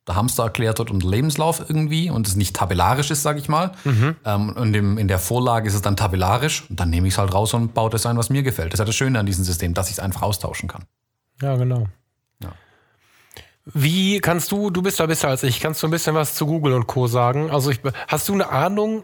[0.08, 3.74] der Hamster erklärt wird und Lebenslauf irgendwie und es nicht tabellarisch ist, sage ich mal.
[3.84, 4.16] Mhm.
[4.26, 7.18] Ähm, und im, in der Vorlage ist es dann tabellarisch und dann nehme ich es
[7.20, 8.74] halt raus und baue das ein, was mir gefällt.
[8.74, 10.86] Das ist ja das Schöne an diesem System, dass ich es einfach austauschen kann.
[11.44, 11.86] Ja, genau.
[12.42, 12.54] Ja.
[13.66, 16.48] Wie kannst du, du bist da besser als ich, kannst du ein bisschen was zu
[16.48, 17.06] Google und Co.
[17.06, 17.52] sagen?
[17.52, 19.04] Also ich, hast du eine Ahnung,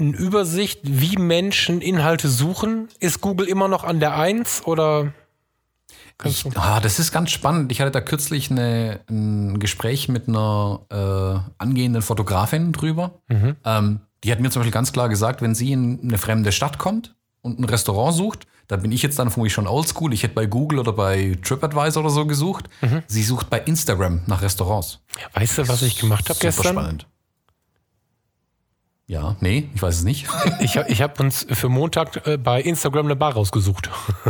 [0.00, 2.88] eine Übersicht, wie Menschen Inhalte suchen?
[3.00, 5.12] Ist Google immer noch an der Eins oder?
[6.24, 7.70] Ich, ah, das ist ganz spannend.
[7.70, 13.20] Ich hatte da kürzlich eine, ein Gespräch mit einer äh, angehenden Fotografin drüber.
[13.28, 13.56] Mhm.
[13.64, 16.78] Ähm, die hat mir zum Beispiel ganz klar gesagt, wenn sie in eine fremde Stadt
[16.78, 20.12] kommt und ein Restaurant sucht, da bin ich jetzt dann vermutlich schon oldschool.
[20.12, 22.68] Ich hätte bei Google oder bei TripAdvisor oder so gesucht.
[22.80, 23.02] Mhm.
[23.06, 25.00] Sie sucht bei Instagram nach Restaurants.
[25.34, 26.64] Weißt du, was ich gemacht habe gestern?
[26.64, 27.06] Super spannend.
[29.08, 30.26] Ja, nee, ich weiß es nicht.
[30.60, 33.88] ich ich habe uns für Montag äh, bei Instagram eine Bar rausgesucht.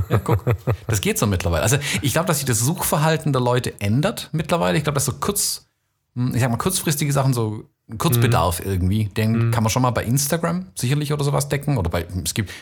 [0.09, 0.45] Ja, guck.
[0.87, 1.65] Das geht so mittlerweile.
[1.65, 4.79] Also ich glaube, dass sich das Suchverhalten der Leute ändert mittlerweile.
[4.79, 5.67] Ich glaube, dass so kurz,
[6.15, 7.65] hm, ich sag mal, kurzfristige Sachen, so
[7.99, 8.71] Kurzbedarf mhm.
[8.71, 9.51] irgendwie, den mhm.
[9.51, 11.77] kann man schon mal bei Instagram sicherlich oder sowas decken.
[11.77, 12.53] Oder bei, es gibt,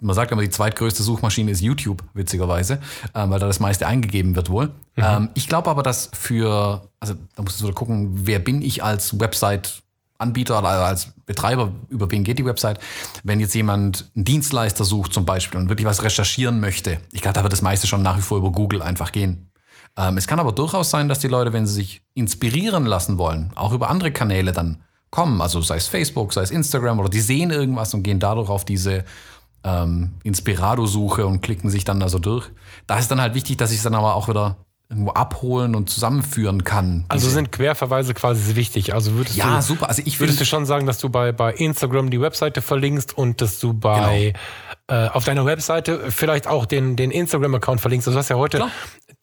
[0.00, 2.74] man sagt immer, die zweitgrößte Suchmaschine ist YouTube, witzigerweise,
[3.14, 4.66] äh, weil da das meiste eingegeben wird wohl.
[4.94, 5.04] Mhm.
[5.04, 8.84] Ähm, ich glaube aber, dass für, also da musst du so gucken, wer bin ich
[8.84, 9.82] als Website
[10.18, 12.78] Anbieter oder als Betreiber, über wen geht die Website,
[13.24, 17.34] wenn jetzt jemand einen Dienstleister sucht zum Beispiel und wirklich was recherchieren möchte, ich glaube,
[17.34, 19.50] da wird das meiste schon nach wie vor über Google einfach gehen.
[19.96, 23.52] Ähm, es kann aber durchaus sein, dass die Leute, wenn sie sich inspirieren lassen wollen,
[23.54, 27.20] auch über andere Kanäle dann kommen, also sei es Facebook, sei es Instagram oder die
[27.20, 29.04] sehen irgendwas und gehen dadurch auf diese
[29.62, 32.50] ähm, Inspirado-Suche und klicken sich dann da so durch.
[32.86, 34.56] Da ist dann halt wichtig, dass ich es dann aber auch wieder
[34.90, 37.04] irgendwo abholen und zusammenführen kann.
[37.08, 38.94] Also sind Querverweise quasi wichtig.
[38.94, 39.88] Also würdest ja, du, super.
[39.88, 43.40] Also ich würdest du schon sagen, dass du bei, bei Instagram die Webseite verlinkst und
[43.40, 44.34] dass du bei
[44.86, 45.04] genau.
[45.06, 48.08] äh, auf deiner Webseite vielleicht auch den, den Instagram-Account verlinkst.
[48.08, 48.70] Also du hast ja heute Klar.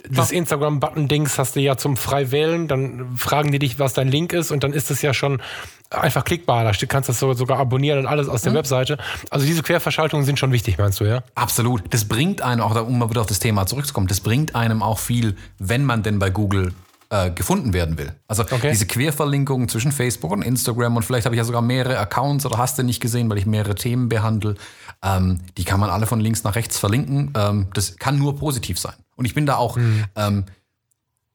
[0.10, 2.68] Das Instagram-Button-Dings hast du ja zum frei wählen.
[2.68, 5.42] Dann fragen die dich, was dein Link ist und dann ist es ja schon
[5.90, 6.64] einfach klickbar.
[6.64, 8.58] Da kannst du das sogar abonnieren und alles aus der mhm.
[8.58, 8.98] Webseite.
[9.30, 11.24] Also diese Querverschaltungen sind schon wichtig, meinst du, ja?
[11.36, 11.84] Absolut.
[11.94, 15.00] Das bringt einem auch, um mal wieder auf das Thema zurückzukommen, das bringt einem auch
[15.00, 16.74] viel, wenn man denn bei Google
[17.12, 18.14] äh, gefunden werden will.
[18.28, 18.72] Also okay.
[18.72, 22.58] diese Querverlinkungen zwischen Facebook und Instagram und vielleicht habe ich ja sogar mehrere Accounts oder
[22.58, 24.56] hast du nicht gesehen, weil ich mehrere Themen behandle.
[25.04, 27.34] Ähm, die kann man alle von links nach rechts verlinken.
[27.36, 28.96] Ähm, das kann nur positiv sein.
[29.16, 30.06] Und ich bin da auch, mhm.
[30.16, 30.46] ähm,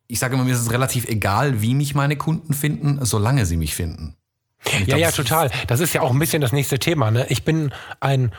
[0.06, 3.56] ich sage immer, mir ist es relativ egal, wie mich meine Kunden finden, solange sie
[3.56, 4.16] mich finden.
[4.64, 5.50] Ja, glaub, ja, total.
[5.66, 7.10] Das ist ja auch ein bisschen das nächste Thema.
[7.10, 7.26] Ne?
[7.28, 8.32] Ich bin ein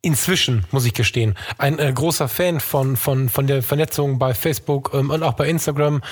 [0.00, 4.92] inzwischen, muss ich gestehen, ein äh, großer Fan von, von, von der Vernetzung bei Facebook
[4.94, 6.02] ähm, und auch bei Instagram.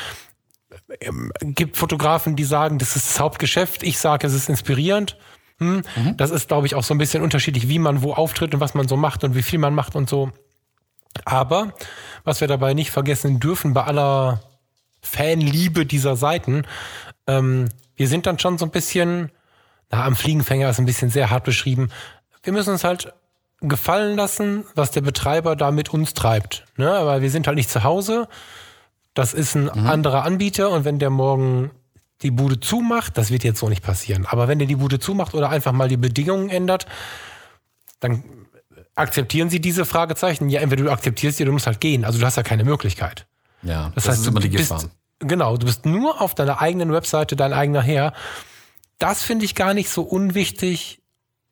[1.01, 3.83] Ähm, gibt Fotografen, die sagen, das ist das Hauptgeschäft.
[3.83, 5.17] Ich sage, es ist inspirierend.
[5.59, 5.83] Hm?
[5.97, 6.17] Mhm.
[6.17, 8.75] Das ist, glaube ich, auch so ein bisschen unterschiedlich, wie man wo auftritt und was
[8.75, 10.31] man so macht und wie viel man macht und so.
[11.25, 11.73] Aber
[12.25, 14.43] was wir dabei nicht vergessen dürfen, bei aller
[15.01, 16.67] Fanliebe dieser Seiten,
[17.27, 19.31] ähm, wir sind dann schon so ein bisschen
[19.91, 21.91] na, am Fliegenfänger ist ein bisschen sehr hart beschrieben.
[22.43, 23.13] Wir müssen uns halt
[23.61, 26.65] gefallen lassen, was der Betreiber da mit uns treibt.
[26.77, 26.87] Ne?
[26.87, 28.29] Weil wir sind halt nicht zu Hause.
[29.15, 29.87] das ist ein mhm.
[29.87, 31.71] anderer Anbieter und wenn der morgen
[32.23, 35.35] die Bude zumacht, das wird jetzt so nicht passieren, aber wenn der die Bude zumacht
[35.35, 36.87] oder einfach mal die Bedingungen ändert,
[38.01, 38.25] dann
[38.95, 40.49] akzeptieren sie diese Fragezeichen.
[40.49, 42.05] Ja, entweder du akzeptierst sie oder du musst halt gehen.
[42.05, 43.27] Also du hast ja keine Möglichkeit.
[43.63, 44.81] Ja, das, das heißt, ist immer die Gefahr.
[44.81, 48.13] Bist, genau, du bist nur auf deiner eigenen Webseite dein eigener Herr.
[48.99, 51.03] Das finde ich gar nicht so unwichtig,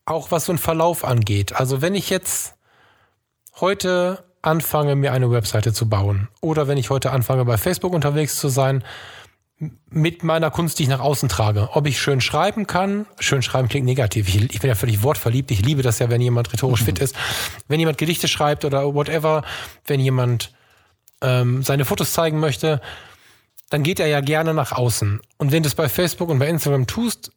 [0.06, 1.54] auch was so einen Verlauf angeht.
[1.54, 2.54] Also wenn ich jetzt
[3.60, 8.38] heute anfange, mir eine Webseite zu bauen oder wenn ich heute anfange, bei Facebook unterwegs
[8.38, 8.84] zu sein,
[9.88, 11.70] mit meiner Kunst, die ich nach außen trage.
[11.72, 14.28] Ob ich schön schreiben kann, schön schreiben klingt negativ.
[14.28, 15.50] Ich, ich bin ja völlig wortverliebt.
[15.50, 16.86] Ich liebe das ja, wenn jemand rhetorisch mhm.
[16.86, 17.14] fit ist.
[17.68, 19.44] Wenn jemand Gedichte schreibt oder whatever,
[19.86, 20.52] wenn jemand
[21.22, 22.80] ähm, seine Fotos zeigen möchte,
[23.70, 25.20] dann geht er ja gerne nach außen.
[25.38, 27.32] Und wenn du es bei Facebook und bei Instagram tust,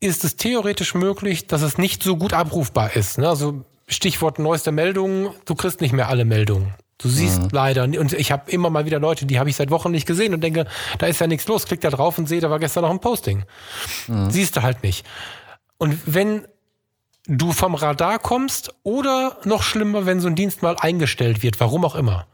[0.00, 3.18] ist es theoretisch möglich, dass es nicht so gut abrufbar ist.
[3.18, 3.28] Ne?
[3.28, 6.74] Also Stichwort neueste Meldungen, du kriegst nicht mehr alle Meldungen.
[6.98, 7.48] Du siehst mhm.
[7.52, 10.32] leider, und ich habe immer mal wieder Leute, die habe ich seit Wochen nicht gesehen
[10.32, 10.66] und denke,
[10.98, 11.66] da ist ja nichts los.
[11.66, 13.44] Klick da drauf und sehe, da war gestern noch ein Posting.
[14.06, 14.30] Mhm.
[14.30, 15.04] Siehst du halt nicht.
[15.76, 16.46] Und wenn
[17.26, 21.84] du vom Radar kommst oder noch schlimmer, wenn so ein Dienst mal eingestellt wird, warum
[21.84, 22.26] auch immer,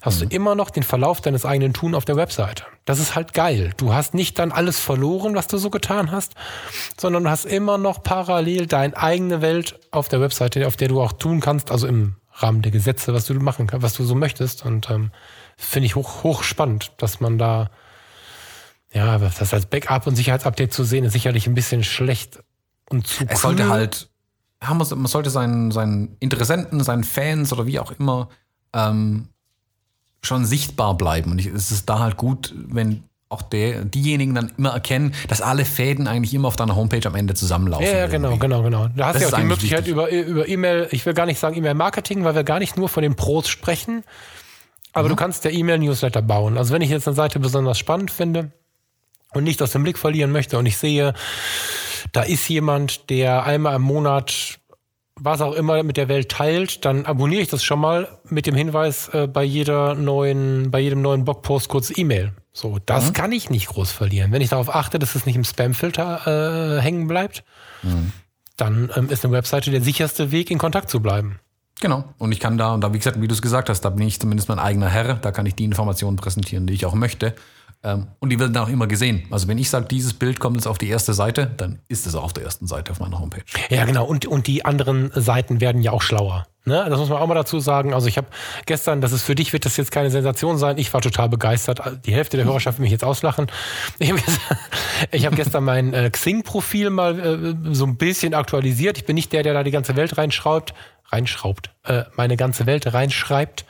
[0.00, 0.28] hast mhm.
[0.28, 2.64] du immer noch den Verlauf deines eigenen Tun auf der Webseite.
[2.84, 3.72] Das ist halt geil.
[3.78, 6.34] Du hast nicht dann alles verloren, was du so getan hast,
[6.96, 11.00] sondern du hast immer noch parallel deine eigene Welt auf der Webseite, auf der du
[11.00, 14.14] auch tun kannst, also im Rahmen der Gesetze, was du machen kannst, was du so
[14.14, 14.64] möchtest.
[14.64, 15.10] Und ähm,
[15.56, 17.70] finde ich hoch, hoch spannend, dass man da,
[18.92, 22.42] ja, das als Backup und Sicherheitsupdate zu sehen, ist sicherlich ein bisschen schlecht
[22.90, 24.08] und zu Es sollte halt,
[24.60, 28.28] man sollte seinen, seinen Interessenten, seinen Fans oder wie auch immer
[28.72, 29.28] ähm,
[30.22, 31.32] schon sichtbar bleiben.
[31.32, 35.42] Und ich, es ist da halt gut, wenn auch der, diejenigen dann immer erkennen, dass
[35.42, 37.86] alle Fäden eigentlich immer auf deiner Homepage am Ende zusammenlaufen.
[37.86, 38.88] Ja, ja genau, genau, genau.
[38.96, 41.56] Da hast du ja auch die Möglichkeit über, über E-Mail, ich will gar nicht sagen
[41.56, 44.04] E-Mail-Marketing, weil wir gar nicht nur von den Pros sprechen,
[44.92, 45.10] aber mhm.
[45.10, 46.56] du kannst der E-Mail-Newsletter bauen.
[46.56, 48.52] Also wenn ich jetzt eine Seite besonders spannend finde
[49.32, 51.12] und nicht aus dem Blick verlieren möchte und ich sehe,
[52.12, 54.60] da ist jemand, der einmal im Monat
[55.16, 58.54] was auch immer mit der Welt teilt, dann abonniere ich das schon mal mit dem
[58.54, 62.32] Hinweis äh, bei jeder neuen, bei jedem neuen Blogpost kurz E-Mail.
[62.52, 63.12] So, das mhm.
[63.12, 64.32] kann ich nicht groß verlieren.
[64.32, 67.44] Wenn ich darauf achte, dass es nicht im Spamfilter äh, hängen bleibt,
[67.82, 68.12] mhm.
[68.56, 71.38] dann ähm, ist eine Webseite der sicherste Weg, in Kontakt zu bleiben.
[71.80, 72.04] Genau.
[72.18, 74.06] Und ich kann da, und da, wie gesagt, wie du es gesagt hast, da bin
[74.06, 75.14] ich zumindest mein eigener Herr.
[75.14, 77.34] Da kann ich die Informationen präsentieren, die ich auch möchte.
[77.84, 79.24] Ähm, und die werden dann auch immer gesehen.
[79.30, 82.14] Also wenn ich sage, dieses Bild kommt jetzt auf die erste Seite, dann ist es
[82.14, 83.44] auch auf der ersten Seite auf meiner Homepage.
[83.68, 84.06] Ja, genau.
[84.06, 86.46] Und, und die anderen Seiten werden ja auch schlauer.
[86.64, 86.86] Ne?
[86.88, 87.92] Das muss man auch mal dazu sagen.
[87.92, 88.26] Also ich habe
[88.64, 90.78] gestern, das ist für dich, wird das jetzt keine Sensation sein.
[90.78, 91.82] Ich war total begeistert.
[92.06, 93.48] Die Hälfte der Hörerschaft will mich jetzt auslachen.
[93.98, 94.58] Ich habe gestern,
[95.26, 98.96] hab gestern mein äh, Xing-Profil mal äh, so ein bisschen aktualisiert.
[98.96, 100.72] Ich bin nicht der, der da die ganze Welt reinschraubt
[101.14, 103.64] reinschraubt, äh, meine ganze Welt reinschreibt.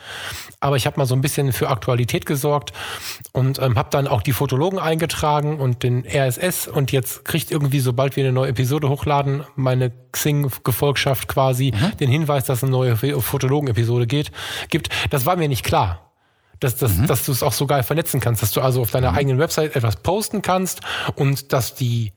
[0.64, 2.72] Aber ich habe mal so ein bisschen für Aktualität gesorgt
[3.32, 7.80] und ähm, habe dann auch die Fotologen eingetragen und den RSS und jetzt kriegt irgendwie,
[7.80, 11.98] sobald wir eine neue Episode hochladen, meine Xing-Gefolgschaft quasi mhm.
[11.98, 14.32] den Hinweis, dass eine neue Fotologen-Episode geht,
[14.70, 14.88] gibt.
[15.10, 16.00] Das war mir nicht klar
[16.60, 17.08] dass, dass, mhm.
[17.08, 19.18] dass du es auch so geil vernetzen kannst, dass du also auf deiner mhm.
[19.18, 20.80] eigenen Website etwas posten kannst
[21.14, 22.12] und dass die,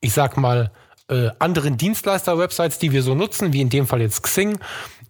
[0.00, 0.70] ich sag mal,
[1.10, 4.58] äh, anderen Dienstleister-Websites, die wir so nutzen, wie in dem Fall jetzt Xing,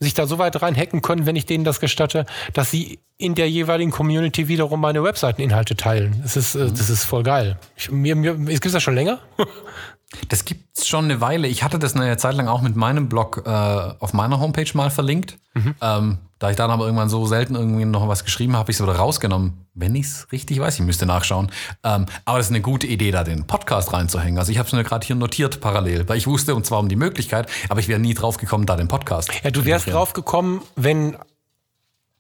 [0.01, 3.51] sich da so weit reinhacken können, wenn ich denen das gestatte, dass sie in der
[3.51, 6.21] jeweiligen Community wiederum meine Webseiteninhalte teilen.
[6.23, 7.59] Das ist, äh, das ist voll geil.
[7.77, 9.21] Ich, mir, mir, es gibt das schon länger?
[10.29, 11.49] das gibt's schon eine Weile.
[11.49, 14.91] Ich hatte das eine Zeit lang auch mit meinem Blog äh, auf meiner Homepage mal
[14.91, 15.39] verlinkt.
[15.55, 15.75] Mhm.
[15.83, 18.79] Ähm, da ich dann aber irgendwann so selten irgendwie noch was geschrieben habe, habe ich
[18.79, 19.67] es wieder rausgenommen.
[19.75, 21.53] Wenn ich es richtig weiß, ich müsste nachschauen.
[21.85, 24.39] Ähm, aber das ist eine gute Idee, da den Podcast reinzuhängen.
[24.39, 26.89] Also ich habe es mir gerade hier notiert parallel, weil ich wusste und zwar um
[26.89, 29.31] die Möglichkeit, aber ich wäre nie drauf gekommen, da den Podcast.
[29.45, 31.15] Ja, du wärst drauf gekommen, wenn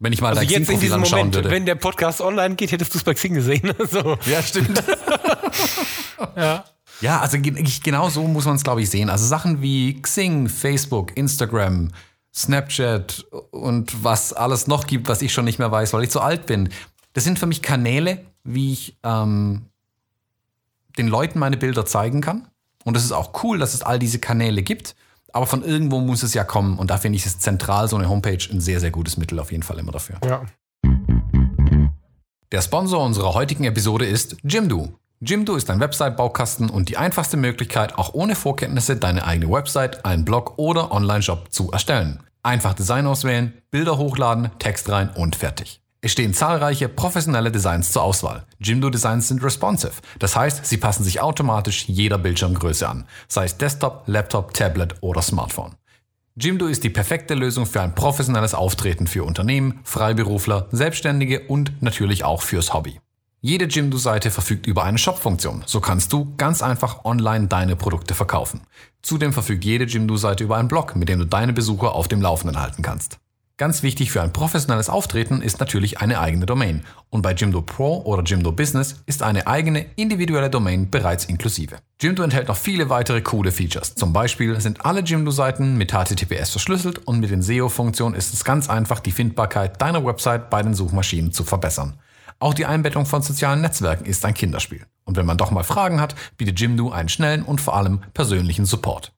[0.01, 1.51] wenn ich mal also jetzt in diesem Moment, würde.
[1.51, 3.73] wenn der Podcast online geht, hättest du es bei Xing gesehen.
[3.91, 4.19] so.
[4.27, 4.83] Ja, stimmt.
[6.37, 6.65] ja.
[7.01, 7.39] Ja, also
[7.83, 9.09] genau so muss man es, glaube ich, sehen.
[9.09, 11.89] Also Sachen wie Xing, Facebook, Instagram,
[12.43, 16.21] Snapchat und was alles noch gibt, was ich schon nicht mehr weiß, weil ich zu
[16.21, 16.69] alt bin.
[17.13, 19.67] Das sind für mich Kanäle, wie ich ähm,
[20.99, 22.49] den Leuten meine Bilder zeigen kann.
[22.85, 24.95] Und es ist auch cool, dass es all diese Kanäle gibt.
[25.33, 26.79] Aber von irgendwo muss es ja kommen.
[26.79, 29.53] Und da finde ich es zentral, so eine Homepage, ein sehr, sehr gutes Mittel auf
[29.53, 30.17] jeden Fall immer dafür.
[30.25, 30.43] Ja.
[32.53, 34.93] Der Sponsor unserer heutigen Episode ist Jimdo.
[35.21, 40.25] Jimdo ist ein Website-Baukasten und die einfachste Möglichkeit, auch ohne Vorkenntnisse deine eigene Website, einen
[40.25, 42.21] Blog oder Online-Shop zu erstellen.
[42.43, 45.83] Einfach Design auswählen, Bilder hochladen, Text rein und fertig.
[46.01, 48.47] Es stehen zahlreiche professionelle Designs zur Auswahl.
[48.59, 53.59] Jimdo Designs sind responsive, das heißt, sie passen sich automatisch jeder Bildschirmgröße an, sei es
[53.59, 55.75] Desktop, Laptop, Tablet oder Smartphone.
[56.37, 62.25] Jimdo ist die perfekte Lösung für ein professionelles Auftreten für Unternehmen, Freiberufler, Selbstständige und natürlich
[62.25, 62.99] auch fürs Hobby.
[63.43, 65.63] Jede Jimdo-Seite verfügt über eine Shop-Funktion.
[65.65, 68.61] So kannst du ganz einfach online deine Produkte verkaufen.
[69.01, 72.61] Zudem verfügt jede Jimdo-Seite über einen Blog, mit dem du deine Besucher auf dem Laufenden
[72.61, 73.19] halten kannst.
[73.57, 76.85] Ganz wichtig für ein professionelles Auftreten ist natürlich eine eigene Domain.
[77.09, 81.77] Und bei Jimdo Pro oder Jimdo Business ist eine eigene individuelle Domain bereits inklusive.
[81.99, 83.95] Jimdo enthält noch viele weitere coole Features.
[83.95, 88.69] Zum Beispiel sind alle Jimdo-Seiten mit HTTPS verschlüsselt und mit den SEO-Funktionen ist es ganz
[88.69, 91.95] einfach, die Findbarkeit deiner Website bei den Suchmaschinen zu verbessern.
[92.41, 94.87] Auch die Einbettung von sozialen Netzwerken ist ein Kinderspiel.
[95.05, 98.65] Und wenn man doch mal Fragen hat, bietet Jimdo einen schnellen und vor allem persönlichen
[98.65, 99.13] Support.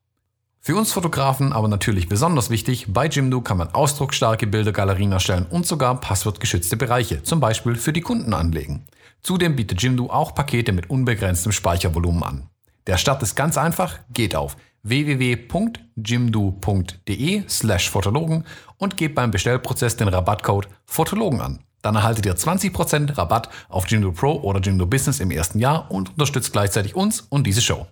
[0.59, 5.65] Für uns Fotografen aber natürlich besonders wichtig, bei Jimdo kann man ausdrucksstarke Bildergalerien erstellen und
[5.65, 8.85] sogar passwortgeschützte Bereiche, zum Beispiel für die Kunden anlegen.
[9.21, 12.49] Zudem bietet Jimdo auch Pakete mit unbegrenztem Speichervolumen an.
[12.87, 15.83] Der Start ist ganz einfach, geht auf www.jimdo.de
[17.47, 18.43] slash Fotologen
[18.77, 21.59] und gebt beim Bestellprozess den Rabattcode Fotologen an.
[21.83, 26.11] Dann erhaltet ihr 20% Rabatt auf Jimdo Pro oder Jimdo Business im ersten Jahr und
[26.11, 27.85] unterstützt gleichzeitig uns und diese Show.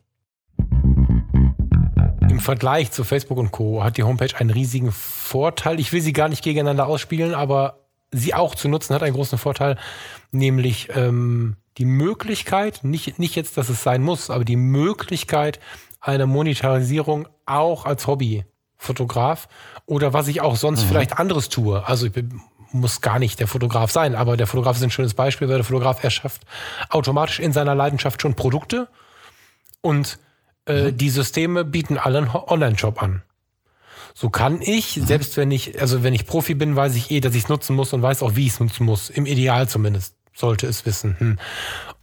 [2.29, 3.83] Im Vergleich zu Facebook und Co.
[3.83, 5.77] hat die Homepage einen riesigen Vorteil.
[5.79, 7.79] Ich will sie gar nicht gegeneinander ausspielen, aber
[8.11, 9.77] sie auch zu nutzen hat einen großen Vorteil,
[10.31, 15.59] nämlich ähm, die Möglichkeit, nicht, nicht jetzt, dass es sein muss, aber die Möglichkeit
[15.99, 19.49] einer Monetarisierung auch als Hobbyfotograf
[19.85, 20.87] oder was ich auch sonst mhm.
[20.87, 21.85] vielleicht anderes tue.
[21.85, 22.13] Also ich
[22.71, 25.65] muss gar nicht der Fotograf sein, aber der Fotograf ist ein schönes Beispiel, weil der
[25.65, 26.41] Fotograf erschafft
[26.89, 28.87] automatisch in seiner Leidenschaft schon Produkte
[29.81, 30.19] und
[30.65, 30.97] äh, mhm.
[30.97, 33.23] die Systeme bieten alle einen Online-Shop an.
[34.13, 35.05] So kann ich, mhm.
[35.05, 37.75] selbst wenn ich, also wenn ich Profi bin, weiß ich eh, dass ich es nutzen
[37.75, 39.09] muss und weiß auch, wie ich es nutzen muss.
[39.09, 41.15] Im Ideal zumindest sollte es wissen.
[41.19, 41.39] Hm.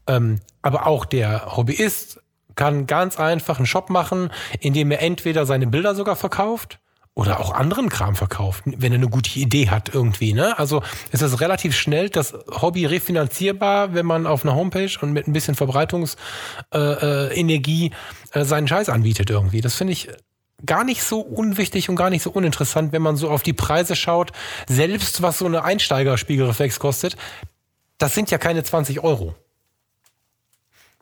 [0.07, 2.21] Ähm, aber auch der Hobbyist
[2.55, 6.79] kann ganz einfach einen Shop machen, in dem er entweder seine Bilder sogar verkauft
[7.19, 10.35] oder auch anderen Kram verkauft, wenn er eine gute Idee hat irgendwie.
[10.35, 10.57] Ne?
[10.57, 15.27] Also ist es relativ schnell das Hobby refinanzierbar, wenn man auf einer Homepage und mit
[15.27, 17.91] ein bisschen Verbreitungsenergie
[18.33, 19.61] äh, äh, seinen Scheiß anbietet irgendwie.
[19.61, 20.09] Das finde ich
[20.65, 23.97] gar nicht so unwichtig und gar nicht so uninteressant, wenn man so auf die Preise
[23.97, 24.31] schaut.
[24.69, 27.17] Selbst was so eine Einsteigerspiegelreflex kostet,
[27.99, 29.35] das sind ja keine 20 Euro.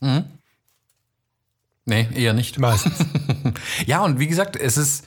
[0.00, 0.24] Mhm.
[1.84, 2.58] Nee, eher nicht.
[2.58, 3.04] Meistens.
[3.86, 5.04] ja, und wie gesagt, es ist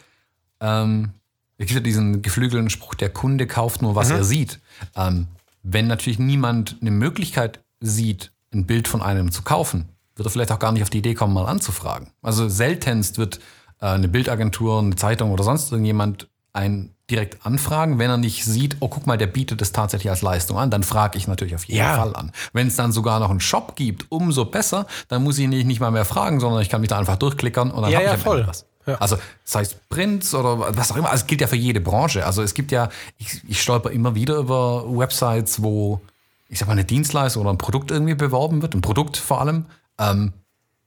[0.61, 1.13] ähm,
[1.57, 4.15] es gibt ja diesen geflügelten Spruch, der Kunde kauft nur, was mhm.
[4.15, 4.59] er sieht.
[4.95, 5.27] Ähm,
[5.63, 10.51] wenn natürlich niemand eine Möglichkeit sieht, ein Bild von einem zu kaufen, wird er vielleicht
[10.51, 12.11] auch gar nicht auf die Idee kommen, mal anzufragen.
[12.21, 13.39] Also seltenst wird
[13.81, 18.77] äh, eine Bildagentur, eine Zeitung oder sonst irgendjemand einen direkt anfragen, wenn er nicht sieht,
[18.79, 21.65] oh guck mal, der bietet es tatsächlich als Leistung an, dann frage ich natürlich auf
[21.65, 21.97] jeden ja.
[21.97, 22.31] Fall an.
[22.53, 25.79] Wenn es dann sogar noch einen Shop gibt, umso besser, dann muss ich nicht, nicht
[25.79, 28.15] mal mehr fragen, sondern ich kann mich da einfach durchklickern und dann ja, habe ja,
[28.15, 28.47] ich voll.
[28.47, 28.65] was.
[28.97, 31.09] Also sei es Prints oder was auch immer.
[31.09, 32.25] Also es gilt ja für jede Branche.
[32.25, 36.01] Also es gibt ja, ich, ich stolper immer wieder über Websites, wo
[36.49, 39.65] ich sag mal eine Dienstleistung oder ein Produkt irgendwie beworben wird, ein Produkt vor allem,
[39.99, 40.33] ähm,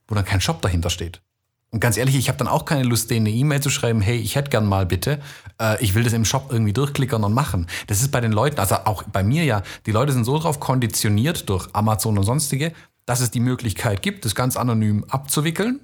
[0.08, 1.22] wo dann kein Shop dahinter steht.
[1.70, 4.18] Und ganz ehrlich, ich habe dann auch keine Lust, denen eine E-Mail zu schreiben, hey,
[4.18, 5.20] ich hätte gern mal bitte,
[5.58, 7.66] äh, ich will das im Shop irgendwie durchklickern und machen.
[7.86, 10.60] Das ist bei den Leuten, also auch bei mir ja, die Leute sind so drauf
[10.60, 12.72] konditioniert durch Amazon und sonstige,
[13.06, 15.80] dass es die Möglichkeit gibt, das ganz anonym abzuwickeln.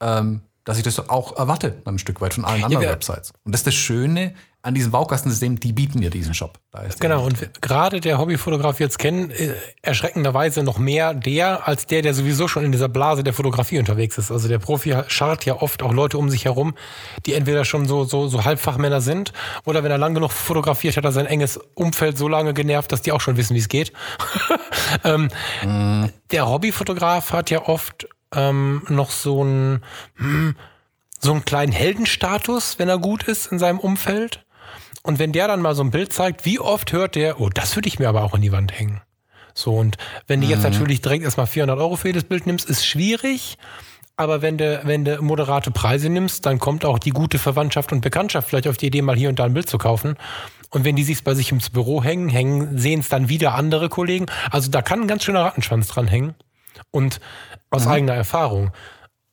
[0.00, 3.32] Ähm, dass ich das auch erwarte, ein Stück weit von allen anderen ja, Websites.
[3.44, 6.60] Und das ist das Schöne an diesem Baukastensystem, die bieten ja diesen Shop.
[7.00, 12.14] genau, und gerade der Hobbyfotograf jetzt kennen, äh, erschreckenderweise noch mehr der, als der, der
[12.14, 14.30] sowieso schon in dieser Blase der Fotografie unterwegs ist.
[14.30, 16.74] Also der Profi scharrt ja oft auch Leute um sich herum,
[17.26, 19.32] die entweder schon so, so, so Halbfachmänner sind
[19.64, 23.02] oder wenn er lang genug fotografiert, hat er sein enges Umfeld so lange genervt, dass
[23.02, 23.92] die auch schon wissen, wie es geht.
[25.04, 25.28] ähm,
[25.64, 26.08] mm.
[26.30, 29.82] Der Hobbyfotograf hat ja oft ähm, noch so einen,
[30.16, 30.56] hm,
[31.18, 34.44] so einen kleinen Heldenstatus, wenn er gut ist in seinem Umfeld.
[35.02, 37.76] Und wenn der dann mal so ein Bild zeigt, wie oft hört der, oh, das
[37.76, 39.00] würde ich mir aber auch in die Wand hängen.
[39.54, 40.52] So, und wenn du mhm.
[40.52, 43.58] jetzt natürlich direkt erstmal 400 Euro für jedes Bild nimmst, ist schwierig.
[44.16, 48.02] Aber wenn du, wenn du moderate Preise nimmst, dann kommt auch die gute Verwandtschaft und
[48.02, 50.16] Bekanntschaft vielleicht auf die Idee, mal hier und da ein Bild zu kaufen.
[50.70, 53.88] Und wenn die sich bei sich ins Büro hängen, hängen, sehen es dann wieder andere
[53.88, 54.26] Kollegen.
[54.50, 56.34] Also da kann ein ganz schöner Rattenschwanz dran hängen.
[56.90, 57.20] Und
[57.72, 57.90] aus mhm.
[57.90, 58.70] eigener Erfahrung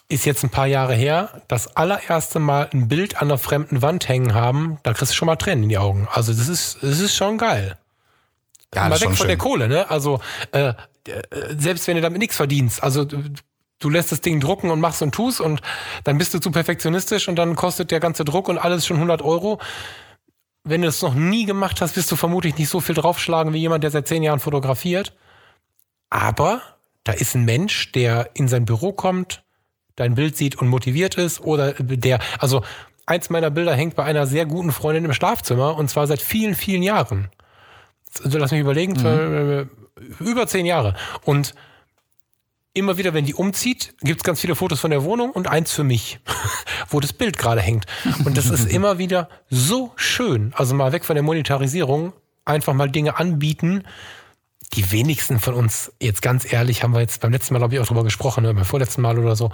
[0.09, 4.09] ist jetzt ein paar Jahre her, das allererste Mal ein Bild an einer fremden Wand
[4.09, 6.07] hängen haben, da kriegst du schon mal Tränen in die Augen.
[6.11, 7.77] Also das ist, das ist schon geil.
[8.73, 9.27] Ja, mal weg von schön.
[9.27, 9.89] der Kohle, ne?
[9.89, 10.19] Also
[10.51, 10.73] äh,
[11.55, 15.13] selbst wenn du damit nichts verdienst, also du lässt das Ding drucken und machst und
[15.13, 15.61] tust und
[16.03, 19.21] dann bist du zu perfektionistisch und dann kostet der ganze Druck und alles schon 100
[19.21, 19.59] Euro.
[20.63, 23.59] Wenn du das noch nie gemacht hast, wirst du vermutlich nicht so viel draufschlagen wie
[23.59, 25.15] jemand, der seit zehn Jahren fotografiert.
[26.09, 26.61] Aber
[27.09, 29.43] da ist ein Mensch, der in sein Büro kommt,
[29.95, 32.63] dein Bild sieht und motiviert ist oder der, also
[33.07, 36.53] eins meiner Bilder hängt bei einer sehr guten Freundin im Schlafzimmer und zwar seit vielen,
[36.53, 37.29] vielen Jahren.
[38.23, 39.69] Also lass mich überlegen, mhm.
[40.19, 40.95] Über zehn Jahre.
[41.23, 41.55] Und
[42.73, 45.71] immer wieder, wenn die umzieht, gibt es ganz viele Fotos von der Wohnung und eins
[45.71, 46.19] für mich,
[46.89, 47.85] wo das Bild gerade hängt.
[48.23, 50.53] Und das ist immer wieder so schön.
[50.55, 52.13] Also mal weg von der Monetarisierung,
[52.45, 53.83] einfach mal Dinge anbieten.
[54.73, 57.79] Die wenigsten von uns, jetzt ganz ehrlich, haben wir jetzt beim letzten Mal, glaube ich,
[57.79, 59.51] auch drüber gesprochen, beim vorletzten Mal oder so,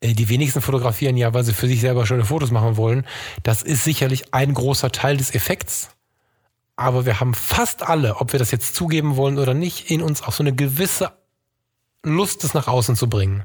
[0.00, 3.06] äh, die wenigsten fotografieren ja, weil sie für sich selber schöne Fotos machen wollen.
[3.44, 5.90] Das ist sicherlich ein großer Teil des Effekts.
[6.74, 10.22] Aber wir haben fast alle, ob wir das jetzt zugeben wollen oder nicht, in uns
[10.22, 11.12] auch so eine gewisse
[12.02, 13.44] Lust, das nach außen zu bringen.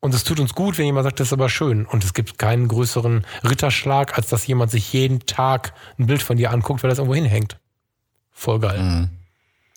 [0.00, 1.84] Und es tut uns gut, wenn jemand sagt, das ist aber schön.
[1.84, 6.38] Und es gibt keinen größeren Ritterschlag, als dass jemand sich jeden Tag ein Bild von
[6.38, 7.58] dir anguckt, weil das irgendwo hinhängt.
[8.30, 8.80] Voll geil.
[8.80, 9.10] Mhm.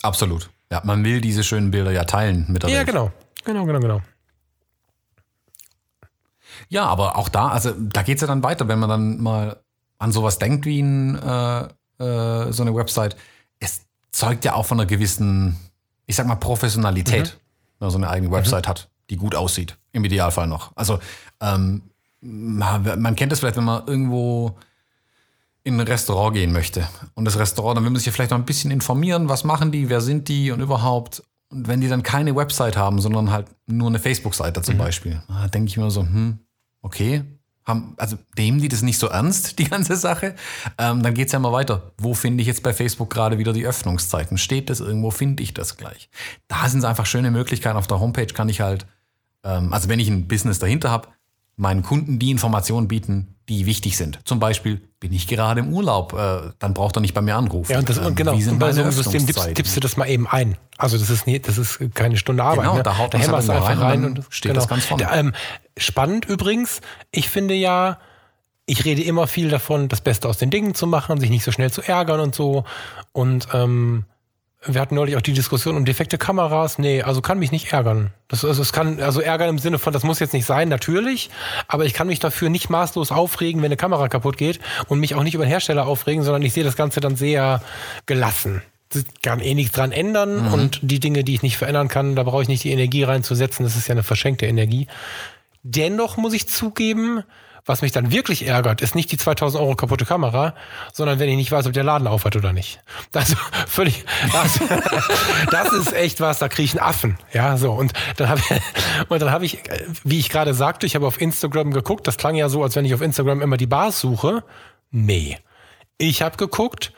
[0.04, 0.52] Absolut.
[0.72, 2.88] Ja, man will diese schönen Bilder ja teilen mit der Ja, Welt.
[2.88, 3.12] genau.
[3.44, 4.02] Genau, genau, genau.
[6.70, 9.58] Ja, aber auch da, also da geht es ja dann weiter, wenn man dann mal
[9.98, 11.64] an sowas denkt wie ein, äh,
[12.00, 13.16] äh, so eine Website.
[13.60, 13.82] Es
[14.12, 15.58] zeugt ja auch von einer gewissen,
[16.06, 17.34] ich sag mal, Professionalität.
[17.36, 17.44] Mhm
[17.84, 18.34] wenn man so eine eigene mhm.
[18.36, 18.70] Website mhm.
[18.70, 19.78] hat, die gut aussieht.
[19.92, 20.72] Im Idealfall noch.
[20.76, 21.00] Also
[21.42, 21.82] ähm,
[22.22, 24.58] man kennt es vielleicht, wenn man irgendwo
[25.64, 26.88] in ein Restaurant gehen möchte.
[27.14, 29.72] Und das Restaurant, dann will man sich ja vielleicht noch ein bisschen informieren, was machen
[29.72, 31.24] die, wer sind die und überhaupt.
[31.50, 34.80] Und wenn die dann keine Website haben, sondern halt nur eine Facebook-Seite zum mhm.
[34.80, 35.22] Beispiel,
[35.54, 36.40] denke ich mir so, hm,
[36.82, 37.24] okay,
[37.66, 40.36] haben, also nehmen die das nicht so ernst, die ganze Sache,
[40.78, 41.94] ähm, dann es ja mal weiter.
[41.98, 44.38] Wo finde ich jetzt bei Facebook gerade wieder die Öffnungszeiten?
[44.38, 45.12] Steht das irgendwo?
[45.12, 46.10] Finde ich das gleich?
[46.48, 47.78] Da sind es einfach schöne Möglichkeiten.
[47.78, 48.86] Auf der Homepage kann ich halt,
[49.44, 51.08] ähm, also wenn ich ein Business dahinter habe,
[51.56, 54.20] meinen Kunden die Informationen bieten, die wichtig sind.
[54.26, 57.72] Zum Beispiel, bin ich gerade im Urlaub, äh, dann braucht er nicht bei mir anrufen.
[57.72, 60.08] Ja, und, das, ähm, genau, und bei so einem System tippst, tippst, du das mal
[60.10, 60.58] eben ein.
[60.78, 62.62] Also das ist, nie, das ist keine Stunde Arbeit.
[62.64, 62.84] Genau, ne?
[62.84, 64.62] da haut da hämmerst du einfach rein, rein und, steht genau.
[64.62, 65.08] das ganz vorne.
[65.14, 65.34] Ähm,
[65.78, 66.80] spannend übrigens,
[67.12, 68.00] ich finde ja,
[68.66, 71.52] ich rede immer viel davon, das Beste aus den Dingen zu machen, sich nicht so
[71.52, 72.64] schnell zu ärgern und so.
[73.12, 74.06] Und ähm,
[74.66, 76.78] wir hatten neulich auch die Diskussion um defekte Kameras.
[76.78, 78.12] Nee, also kann mich nicht ärgern.
[78.28, 81.30] Das, also es kann, also ärgern im Sinne von, das muss jetzt nicht sein, natürlich.
[81.68, 85.16] Aber ich kann mich dafür nicht maßlos aufregen, wenn eine Kamera kaputt geht und mich
[85.16, 87.62] auch nicht über den Hersteller aufregen, sondern ich sehe das Ganze dann sehr
[88.06, 88.62] gelassen.
[88.94, 90.54] Ich kann eh nichts dran ändern mhm.
[90.54, 93.66] und die Dinge, die ich nicht verändern kann, da brauche ich nicht die Energie reinzusetzen.
[93.66, 94.88] Das ist ja eine verschenkte Energie.
[95.64, 97.24] Dennoch muss ich zugeben,
[97.66, 100.54] was mich dann wirklich ärgert, ist nicht die 2000 Euro kaputte Kamera,
[100.92, 102.82] sondern wenn ich nicht weiß, ob der Laden auf hat oder nicht.
[103.12, 103.36] Das
[103.68, 104.60] völlig, das,
[105.52, 107.18] das ist echt was, da kriege ich einen Affen.
[107.32, 107.72] Ja, so.
[107.72, 108.62] Und dann habe ich,
[109.10, 109.60] und dann habe ich,
[110.04, 112.06] wie ich gerade sagte, ich habe auf Instagram geguckt.
[112.08, 114.44] Das klang ja so, als wenn ich auf Instagram immer die Bars suche.
[114.92, 115.38] Nee.
[115.98, 116.92] Ich habe geguckt,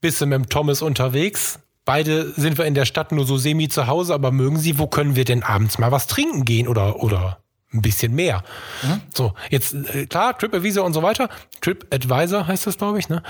[0.00, 1.60] bist du mit dem Thomas unterwegs?
[1.86, 4.88] Beide sind wir in der Stadt nur so semi zu Hause, aber mögen Sie, wo
[4.88, 7.38] können wir denn abends mal was trinken gehen oder, oder
[7.76, 8.42] ein bisschen mehr.
[8.82, 9.00] Mhm.
[9.14, 11.28] So, jetzt äh, klar, TripAdvisor und so weiter.
[11.60, 13.22] TripAdvisor heißt das, glaube ich, ne?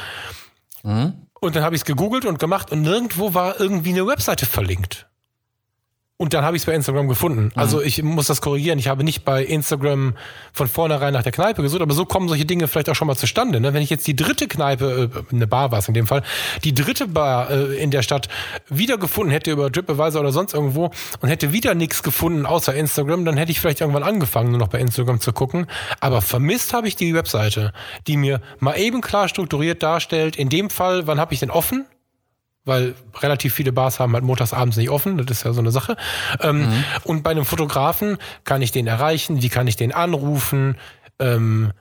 [0.83, 1.27] Mhm.
[1.41, 5.07] Und dann habe ich es gegoogelt und gemacht und nirgendwo war irgendwie eine Webseite verlinkt.
[6.19, 7.45] Und dann habe ich es bei Instagram gefunden.
[7.45, 7.51] Mhm.
[7.57, 8.79] Also ich muss das korrigieren.
[8.79, 10.15] Ich habe nicht bei Instagram
[10.51, 13.17] von vornherein nach der Kneipe gesucht, aber so kommen solche Dinge vielleicht auch schon mal
[13.17, 13.61] zustande.
[13.61, 13.75] Ne?
[13.75, 16.23] Wenn ich jetzt die dritte Kneipe, äh, eine Bar war es in dem Fall,
[16.65, 18.29] die dritte Bar äh, in der Stadt
[18.71, 20.91] wiedergefunden hätte über TripAdvisor oder sonst irgendwo
[21.21, 24.69] und hätte wieder nichts gefunden außer Instagram, dann hätte ich vielleicht irgendwann angefangen, nur noch
[24.69, 25.67] bei Instagram zu gucken.
[26.01, 27.75] Aber vermisst habe ich die Webseite,
[28.07, 31.85] die mir mal eben klar strukturiert darstellt, in dem Fall, wann habe ich denn offen?
[32.67, 35.71] Weil relativ viele Bars haben halt montags abends nicht offen, das ist ja so eine
[35.71, 35.97] Sache.
[36.41, 36.85] Ähm, mhm.
[37.05, 40.77] Und bei einem Fotografen kann ich den erreichen, wie kann ich den anrufen?
[41.19, 41.73] Ähm,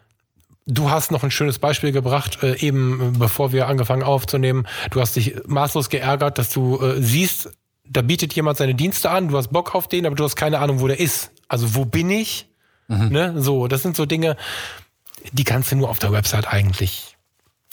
[0.66, 4.68] du hast noch ein schönes Beispiel gebracht, äh, eben bevor wir angefangen aufzunehmen.
[4.92, 7.52] Du hast dich maßlos geärgert, dass du äh, siehst,
[7.84, 10.60] da bietet jemand seine Dienste an, du hast Bock auf den, aber du hast keine
[10.60, 11.32] Ahnung, wo der ist.
[11.48, 12.48] Also wo bin ich?
[12.88, 13.10] Mhm.
[13.10, 13.42] Ne?
[13.42, 14.38] So, das sind so Dinge,
[15.32, 17.15] die kannst du nur auf der Website eigentlich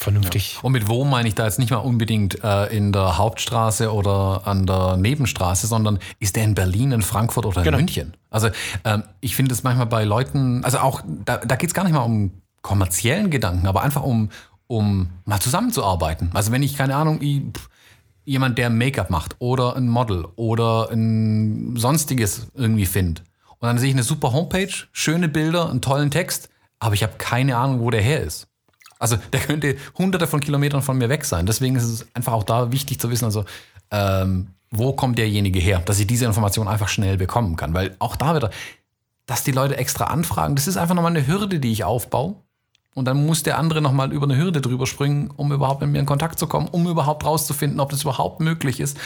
[0.02, 0.54] vernünftig.
[0.54, 0.60] Ja.
[0.62, 4.42] Und mit wo meine ich da jetzt nicht mal unbedingt äh, in der Hauptstraße oder
[4.44, 7.78] an der Nebenstraße, sondern ist der in Berlin, in Frankfurt oder in genau.
[7.78, 8.14] München?
[8.30, 8.48] Also
[8.84, 11.94] ähm, ich finde es manchmal bei Leuten, also auch, da, da geht es gar nicht
[11.94, 12.32] mal um
[12.62, 14.30] kommerziellen Gedanken, aber einfach um,
[14.66, 16.30] um mal zusammenzuarbeiten.
[16.34, 17.42] Also wenn ich, keine Ahnung, ich,
[18.24, 23.22] jemand, der Make-up macht oder ein Model oder ein sonstiges irgendwie finde.
[23.58, 26.48] Und dann sehe ich eine super Homepage, schöne Bilder, einen tollen Text,
[26.78, 28.48] aber ich habe keine Ahnung, wo der her ist.
[29.02, 31.44] Also der könnte hunderte von Kilometern von mir weg sein.
[31.44, 33.44] Deswegen ist es einfach auch da wichtig zu wissen, also
[33.90, 37.74] ähm, wo kommt derjenige her, dass ich diese Information einfach schnell bekommen kann.
[37.74, 38.50] Weil auch da wieder,
[39.26, 42.36] dass die Leute extra anfragen, das ist einfach nochmal eine Hürde, die ich aufbaue.
[42.94, 45.98] Und dann muss der andere nochmal über eine Hürde drüber springen, um überhaupt mit mir
[45.98, 48.96] in Kontakt zu kommen, um überhaupt rauszufinden, ob das überhaupt möglich ist.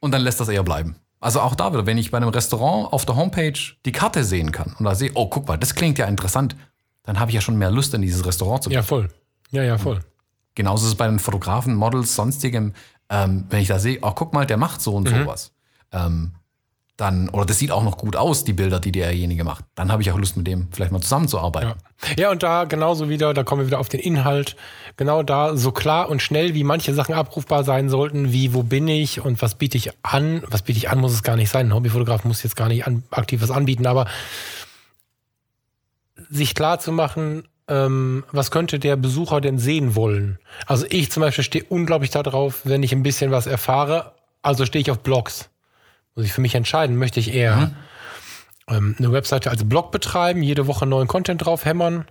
[0.00, 0.96] Und dann lässt das eher bleiben.
[1.20, 4.50] Also auch da wieder, wenn ich bei einem Restaurant auf der Homepage die Karte sehen
[4.50, 6.56] kann und da sehe, oh, guck mal, das klingt ja interessant,
[7.04, 8.76] dann habe ich ja schon mehr Lust, in dieses Restaurant zu gehen.
[8.76, 9.08] Ja, voll.
[9.50, 10.00] Ja, ja, voll.
[10.54, 12.72] Genauso ist es bei den Fotografen, Models, sonstigem.
[13.08, 15.24] Ähm, wenn ich da sehe, oh, guck mal, der macht so und mhm.
[15.24, 15.52] sowas.
[15.92, 16.32] ähm,
[16.96, 20.00] dann, oder das sieht auch noch gut aus, die Bilder, die derjenige macht, dann habe
[20.00, 21.74] ich auch Lust, mit dem vielleicht mal zusammenzuarbeiten.
[22.02, 22.14] Ja.
[22.18, 24.56] ja, und da genauso wieder, da kommen wir wieder auf den Inhalt,
[24.96, 28.88] genau da so klar und schnell, wie manche Sachen abrufbar sein sollten, wie wo bin
[28.88, 31.66] ich und was biete ich an, was biete ich an, muss es gar nicht sein.
[31.66, 34.06] Ein Hobbyfotograf muss jetzt gar nicht an, aktiv was anbieten, aber
[36.30, 40.38] sich klar zu machen, ähm, was könnte der Besucher denn sehen wollen?
[40.66, 44.12] Also ich zum Beispiel stehe unglaublich darauf, wenn ich ein bisschen was erfahre,
[44.42, 45.50] also stehe ich auf Blogs.
[46.14, 47.76] Muss ich für mich entscheiden, möchte ich eher mhm.
[48.68, 52.06] ähm, eine Webseite als Blog betreiben, jede Woche neuen Content drauf hämmern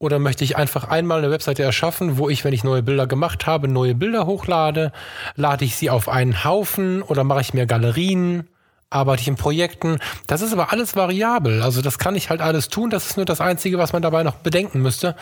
[0.00, 3.46] oder möchte ich einfach einmal eine Webseite erschaffen, wo ich, wenn ich neue Bilder gemacht
[3.46, 4.92] habe, neue Bilder hochlade,
[5.36, 8.48] lade ich sie auf einen Haufen oder mache ich mir Galerien,
[8.90, 9.98] arbeite ich in Projekten.
[10.26, 11.62] Das ist aber alles variabel.
[11.62, 12.90] Also das kann ich halt alles tun.
[12.90, 15.16] Das ist nur das Einzige, was man dabei noch bedenken müsste.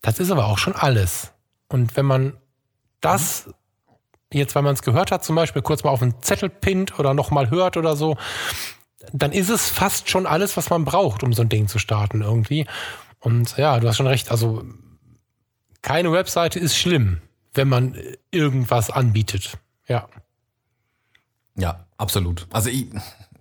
[0.00, 1.32] Das ist aber auch schon alles.
[1.68, 2.36] Und wenn man
[3.00, 3.50] das
[4.32, 7.14] jetzt, weil man es gehört hat, zum Beispiel kurz mal auf einen Zettel pinnt oder
[7.14, 8.16] nochmal hört oder so,
[9.12, 12.22] dann ist es fast schon alles, was man braucht, um so ein Ding zu starten
[12.22, 12.66] irgendwie.
[13.20, 14.30] Und ja, du hast schon recht.
[14.30, 14.64] Also
[15.82, 17.20] keine Webseite ist schlimm,
[17.54, 17.96] wenn man
[18.30, 19.58] irgendwas anbietet.
[19.88, 20.08] Ja.
[21.56, 22.46] Ja, absolut.
[22.50, 22.86] Also ich,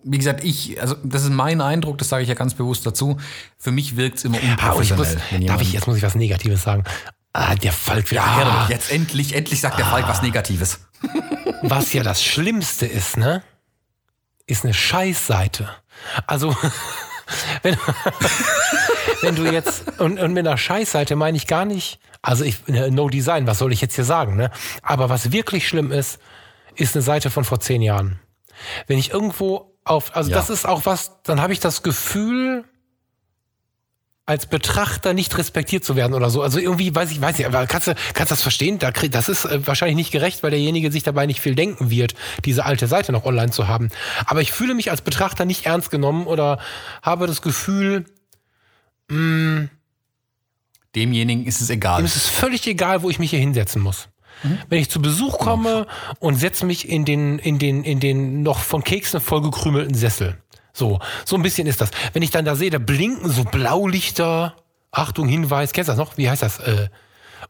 [0.03, 3.17] wie gesagt, ich, also das ist mein Eindruck, das sage ich ja ganz bewusst dazu.
[3.57, 5.21] Für mich wirkt es immer unprofessionell.
[5.31, 6.83] Ah, muss, darf ich, jetzt muss ich was Negatives sagen.
[7.33, 8.21] Ah, der Falk wieder.
[8.21, 10.09] Ja, jetzt endlich, endlich sagt der Falk ah.
[10.09, 10.79] was Negatives.
[11.61, 13.43] Was ja das Schlimmste ist, ne?
[14.45, 15.69] Ist eine Scheißseite.
[16.25, 16.55] Also,
[17.61, 17.77] wenn,
[19.21, 22.91] wenn du jetzt, und, und mit einer Scheißseite meine ich gar nicht, also ich, ne,
[22.91, 24.51] no design, was soll ich jetzt hier sagen, ne?
[24.81, 26.19] Aber was wirklich schlimm ist,
[26.75, 28.19] ist eine Seite von vor zehn Jahren.
[28.87, 30.37] Wenn ich irgendwo auf, also ja.
[30.37, 32.65] das ist auch was, dann habe ich das Gefühl,
[34.27, 36.41] als Betrachter nicht respektiert zu werden oder so.
[36.41, 38.77] Also irgendwie weiß ich, weiß ich, aber kannst du, kannst das verstehen?
[38.77, 42.65] Das ist äh, wahrscheinlich nicht gerecht, weil derjenige sich dabei nicht viel denken wird, diese
[42.65, 43.89] alte Seite noch online zu haben.
[44.25, 46.59] Aber ich fühle mich als Betrachter nicht ernst genommen oder
[47.01, 48.03] habe das Gefühl,
[49.07, 49.69] mh, hm,
[50.93, 52.01] demjenigen ist es egal.
[52.01, 54.09] Dem ist es völlig egal, wo ich mich hier hinsetzen muss.
[54.43, 54.59] Mhm.
[54.69, 55.87] Wenn ich zu Besuch komme
[56.19, 60.37] und setze mich in den, in den, in den noch von Keksen vollgekrümelten Sessel
[60.77, 61.89] so, so ein bisschen ist das.
[62.13, 64.53] Wenn ich dann da sehe, da blinken so Blaulichter.
[64.91, 66.17] Achtung, Hinweis, kennst du das noch?
[66.17, 66.59] Wie heißt das?
[66.59, 66.87] Äh,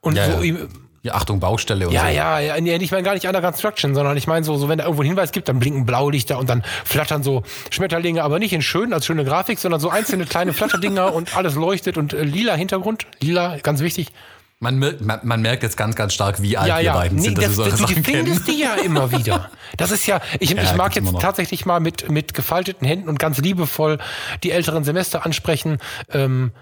[0.02, 0.56] und ja, so, ja.
[1.04, 2.08] ja, Achtung, Baustelle und ja, so.
[2.08, 2.76] Ja, ja, ja.
[2.78, 5.10] Ich meine gar nicht Under Construction, sondern ich meine so, so, wenn da irgendwo einen
[5.10, 9.06] Hinweis gibt, dann blinken Blaulichter und dann flattern so Schmetterlinge, aber nicht in schön, als
[9.06, 13.08] schöne Grafik, sondern so einzelne kleine Flatterdinger und alles leuchtet und äh, lila Hintergrund.
[13.20, 14.08] Lila, ganz wichtig.
[14.60, 16.94] Man, man, man, merkt jetzt ganz, ganz stark, wie alt ja, ja.
[16.94, 17.38] wir beiden nee, sind.
[17.38, 19.52] Das, das, du findest die ja immer wieder.
[19.78, 23.20] Das ist ja, ich, ja, ich mag jetzt tatsächlich mal mit, mit gefalteten Händen und
[23.20, 24.00] ganz liebevoll
[24.42, 25.78] die älteren Semester ansprechen.
[26.12, 26.54] Ähm,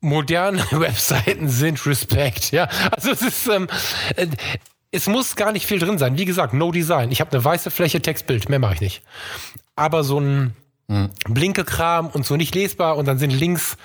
[0.00, 2.66] moderne Webseiten sind Respekt, ja.
[2.90, 3.68] Also es ist, ähm,
[4.16, 4.28] äh,
[4.90, 6.16] es muss gar nicht viel drin sein.
[6.16, 7.12] Wie gesagt, no design.
[7.12, 9.02] Ich habe eine weiße Fläche, Textbild, mehr mache ich nicht.
[9.76, 10.56] Aber so ein
[10.88, 11.10] hm.
[11.28, 13.76] Blinke-Kram und so nicht lesbar und dann sind links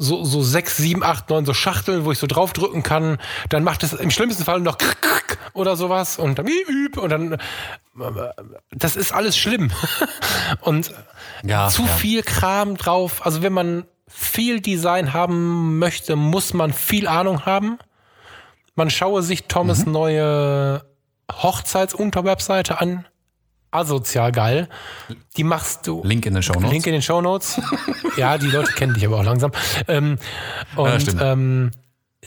[0.00, 3.18] so, so sechs, sieben, acht, neun so Schachteln, wo ich so draufdrücken kann.
[3.48, 4.78] Dann macht es im schlimmsten Fall noch
[5.54, 6.46] oder sowas und dann
[6.96, 7.36] und dann
[8.70, 9.70] das ist alles schlimm.
[10.60, 10.94] und
[11.42, 11.88] ja, zu ja.
[11.88, 13.26] viel Kram drauf.
[13.26, 17.78] Also wenn man viel Design haben möchte, muss man viel Ahnung haben.
[18.76, 19.92] Man schaue sich Thomas mhm.
[19.92, 20.84] neue
[21.30, 23.04] Hochzeitsunterwebseite an
[23.70, 24.68] asozial geil.
[25.36, 26.02] Die machst du.
[26.04, 26.70] Link in den Show Notes.
[26.70, 27.60] Link in den Show Notes.
[28.16, 29.52] ja, die Leute kennen dich aber auch langsam.
[29.86, 30.18] Ähm,
[30.76, 31.70] und ja, ähm,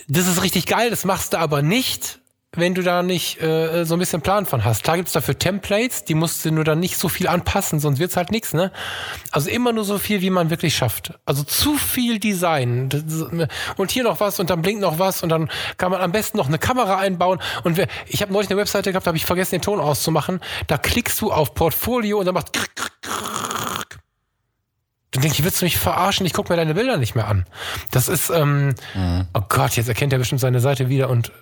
[0.08, 0.90] das ist richtig geil.
[0.90, 2.21] Das machst du aber nicht,
[2.54, 4.84] wenn du da nicht äh, so ein bisschen Plan von hast.
[4.84, 8.18] Klar gibt's dafür Templates, die musst du nur dann nicht so viel anpassen, sonst wird's
[8.18, 8.54] halt nichts.
[8.54, 8.72] Ne?
[9.32, 11.14] Also immer nur so viel, wie man wirklich schafft.
[11.26, 12.90] Also zu viel Design
[13.78, 16.38] und hier noch was und dann blinkt noch was und dann kann man am besten
[16.38, 17.40] noch eine Kamera einbauen.
[17.64, 20.42] Und wer, ich habe neulich eine Webseite gehabt, da habe ich vergessen, den Ton auszumachen.
[20.68, 22.52] Da klickst du auf Portfolio und dann macht
[25.12, 26.26] dann denke ich, willst du mich verarschen?
[26.26, 27.46] Ich gucke mir deine Bilder nicht mehr an.
[27.92, 29.28] Das ist, ähm, mhm.
[29.34, 31.34] oh Gott, jetzt erkennt er bestimmt seine Seite wieder und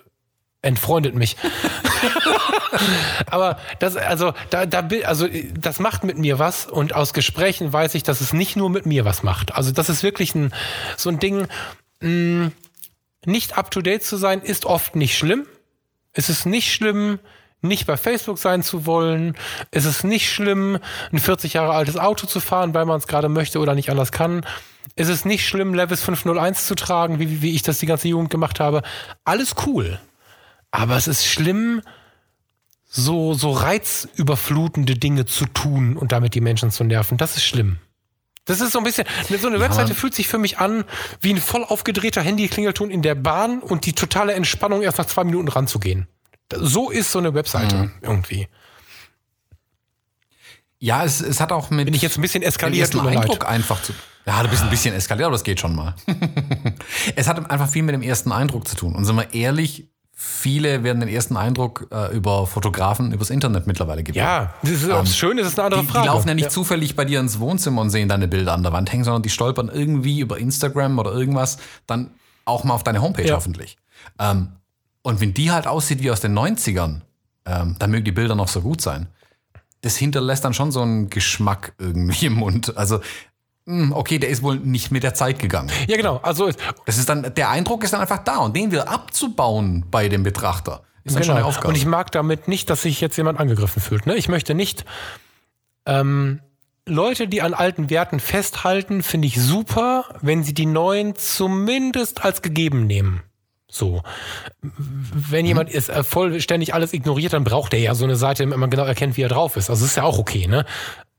[0.62, 1.36] entfreundet mich.
[3.30, 7.94] Aber das, also, da, da, also, das macht mit mir was und aus Gesprächen weiß
[7.94, 9.54] ich, dass es nicht nur mit mir was macht.
[9.54, 10.52] Also, das ist wirklich ein,
[10.96, 11.46] so ein Ding,
[12.00, 12.52] mh, mm,
[13.26, 15.46] nicht up to date zu sein, ist oft nicht schlimm.
[16.12, 17.18] Es ist nicht schlimm,
[17.62, 19.36] nicht bei Facebook sein zu wollen.
[19.70, 20.78] Es ist nicht schlimm,
[21.12, 24.12] ein 40 Jahre altes Auto zu fahren, weil man es gerade möchte oder nicht anders
[24.12, 24.46] kann.
[24.96, 28.30] Es ist nicht schlimm, Levis 501 zu tragen, wie, wie ich das die ganze Jugend
[28.30, 28.82] gemacht habe.
[29.24, 30.00] Alles cool.
[30.70, 31.82] Aber es ist schlimm,
[32.88, 37.18] so, so reizüberflutende Dinge zu tun und damit die Menschen zu nerven.
[37.18, 37.78] Das ist schlimm.
[38.46, 39.06] Das ist so ein bisschen,
[39.40, 40.84] so eine Webseite fühlt sich für mich an
[41.20, 45.22] wie ein voll aufgedrehter Handy-Klingelton in der Bahn und die totale Entspannung erst nach zwei
[45.22, 46.08] Minuten ranzugehen.
[46.52, 47.92] So ist so eine Webseite mhm.
[48.02, 48.48] irgendwie.
[50.80, 51.84] Ja, es, es hat auch mit.
[51.84, 53.92] Bin ich jetzt ein bisschen eskaliert, dem Eindruck einfach zu.
[54.26, 55.94] Ja, du bist ein bisschen eskaliert, aber das geht schon mal.
[57.16, 58.94] es hat einfach viel mit dem ersten Eindruck zu tun.
[58.94, 59.89] Und sind wir ehrlich,
[60.22, 64.22] viele werden den ersten Eindruck äh, über Fotografen übers Internet mittlerweile gewinnen.
[64.22, 66.02] Ja, das ist, ähm, schön ist, ist eine andere die, Frage.
[66.02, 66.50] Die laufen ja nicht ja.
[66.50, 69.30] zufällig bei dir ins Wohnzimmer und sehen deine Bilder an der Wand hängen, sondern die
[69.30, 71.56] stolpern irgendwie über Instagram oder irgendwas
[71.86, 72.10] dann
[72.44, 73.34] auch mal auf deine Homepage ja.
[73.34, 73.78] hoffentlich.
[74.18, 74.48] Ähm,
[75.00, 77.00] und wenn die halt aussieht wie aus den 90ern,
[77.46, 79.06] ähm, dann mögen die Bilder noch so gut sein.
[79.80, 82.76] Das hinterlässt dann schon so einen Geschmack irgendwie im Mund.
[82.76, 83.00] Also
[83.92, 85.70] okay, der ist wohl nicht mit der Zeit gegangen.
[85.86, 86.20] Ja, genau.
[86.22, 86.50] Also
[86.86, 90.22] das ist dann der Eindruck ist dann einfach da und den wieder abzubauen bei dem
[90.22, 91.32] Betrachter ist dann genau.
[91.32, 91.68] schon eine Aufgabe.
[91.68, 94.06] Und ich mag damit nicht, dass sich jetzt jemand angegriffen fühlt.
[94.06, 94.16] Ne?
[94.16, 94.84] Ich möchte nicht
[95.86, 96.40] ähm,
[96.86, 102.42] Leute, die an alten Werten festhalten, finde ich super, wenn sie die neuen zumindest als
[102.42, 103.22] gegeben nehmen.
[103.68, 104.02] So.
[104.60, 105.76] Wenn jemand mhm.
[105.76, 108.84] ist äh, vollständig alles ignoriert, dann braucht er ja so eine Seite, damit man genau
[108.84, 109.70] erkennt, wie er drauf ist.
[109.70, 110.66] Also ist ja auch okay, ne?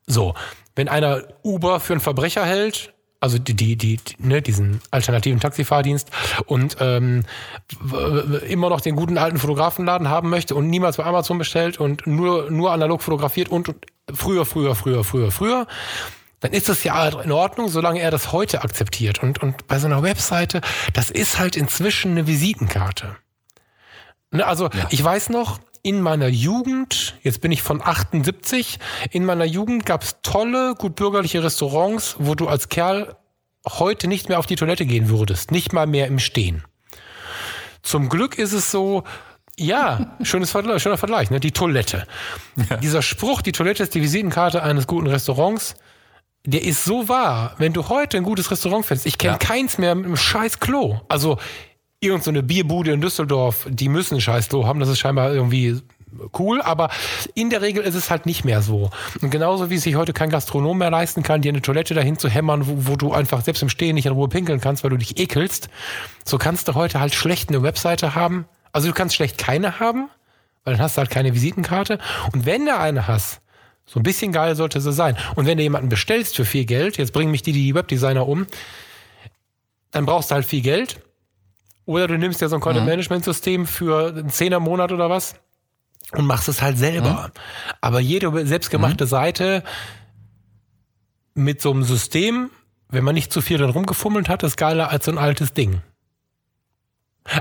[0.07, 0.33] So.
[0.75, 6.09] Wenn einer Uber für einen Verbrecher hält, also die, die, die, ne, diesen alternativen Taxifahrdienst
[6.47, 7.23] und ähm,
[8.47, 12.49] immer noch den guten alten Fotografenladen haben möchte und niemals bei Amazon bestellt und nur,
[12.49, 15.67] nur analog fotografiert und, und früher, früher, früher, früher, früher,
[16.39, 19.21] dann ist das ja in Ordnung, solange er das heute akzeptiert.
[19.21, 20.61] Und, und bei so einer Webseite,
[20.93, 23.17] das ist halt inzwischen eine Visitenkarte.
[24.31, 24.87] Ne, also ja.
[24.89, 28.79] ich weiß noch, in meiner Jugend, jetzt bin ich von 78,
[29.11, 33.15] in meiner Jugend gab es tolle, gut bürgerliche Restaurants, wo du als Kerl
[33.67, 36.63] heute nicht mehr auf die Toilette gehen würdest, nicht mal mehr im Stehen.
[37.83, 39.03] Zum Glück ist es so,
[39.57, 41.39] ja, schönes Vergleich, schöner Vergleich, ne?
[41.39, 42.05] Die Toilette.
[42.69, 42.77] Ja.
[42.77, 45.75] Dieser Spruch, die Toilette ist die Visitenkarte eines guten Restaurants,
[46.45, 47.55] der ist so wahr.
[47.59, 49.37] Wenn du heute ein gutes Restaurant findest, ich kenne ja.
[49.37, 51.01] keins mehr mit einem scheiß Klo.
[51.07, 51.37] Also
[52.01, 55.79] irgendeine so Bierbude in Düsseldorf, die müssen ein scheiß Klo haben, das ist scheinbar irgendwie
[56.37, 56.89] cool, aber
[57.35, 58.89] in der Regel ist es halt nicht mehr so.
[59.21, 62.27] Und genauso wie sich heute kein Gastronom mehr leisten kann, dir eine Toilette dahin zu
[62.27, 64.97] hämmern, wo, wo, du einfach selbst im Stehen nicht in Ruhe pinkeln kannst, weil du
[64.97, 65.69] dich ekelst,
[66.25, 68.45] so kannst du heute halt schlecht eine Webseite haben.
[68.73, 70.09] Also du kannst schlecht keine haben,
[70.63, 71.99] weil dann hast du halt keine Visitenkarte.
[72.33, 73.41] Und wenn du eine hast,
[73.85, 75.17] so ein bisschen geil sollte sie sein.
[75.35, 78.47] Und wenn du jemanden bestellst für viel Geld, jetzt bringen mich die, die Webdesigner um,
[79.91, 80.99] dann brauchst du halt viel Geld.
[81.85, 85.35] Oder du nimmst ja so ein Content-Management-System für einen Zehner Monat oder was
[86.13, 87.31] und machst es halt selber.
[87.33, 87.41] Mhm.
[87.81, 89.09] Aber jede selbstgemachte mhm.
[89.09, 89.63] Seite
[91.33, 92.49] mit so einem System,
[92.89, 95.81] wenn man nicht zu viel drin rumgefummelt hat, ist geiler als so ein altes Ding.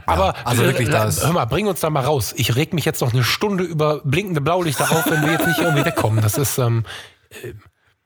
[0.06, 1.24] Aber ja, also wirklich äh, das.
[1.24, 2.34] Hör mal, bring uns da mal raus.
[2.36, 5.58] Ich reg mich jetzt noch eine Stunde über blinkende Blaulichter auf, wenn wir jetzt nicht
[5.58, 6.22] irgendwie wegkommen.
[6.22, 6.58] Das ist.
[6.58, 6.84] Ähm,
[7.30, 7.54] äh,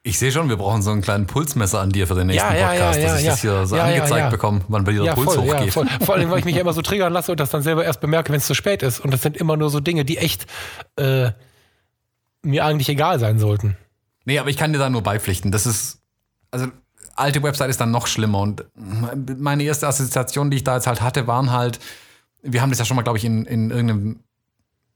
[0.06, 2.68] ich sehe schon, wir brauchen so einen kleinen Pulsmesser an dir für den nächsten ja,
[2.68, 5.34] Podcast, ja, ja, dass ich das hier so angezeigt bekomme, wann bei dir der Puls
[5.34, 5.72] voll, hochgeht.
[5.72, 5.86] Voll.
[6.04, 8.30] Vor allem, weil ich mich immer so triggern lasse und das dann selber erst bemerke,
[8.30, 9.00] wenn es zu spät ist.
[9.00, 10.44] Und das sind immer nur so Dinge, die echt
[10.96, 11.30] äh,
[12.42, 13.78] mir eigentlich egal sein sollten.
[14.26, 15.50] Nee, aber ich kann dir da nur beipflichten.
[15.50, 16.02] Das ist,
[16.50, 16.66] also
[17.16, 18.40] alte Website ist dann noch schlimmer.
[18.40, 18.66] Und
[19.40, 21.80] meine erste Assoziation, die ich da jetzt halt hatte, waren halt,
[22.42, 24.20] wir haben das ja schon mal, glaube ich, in, in irgendeinem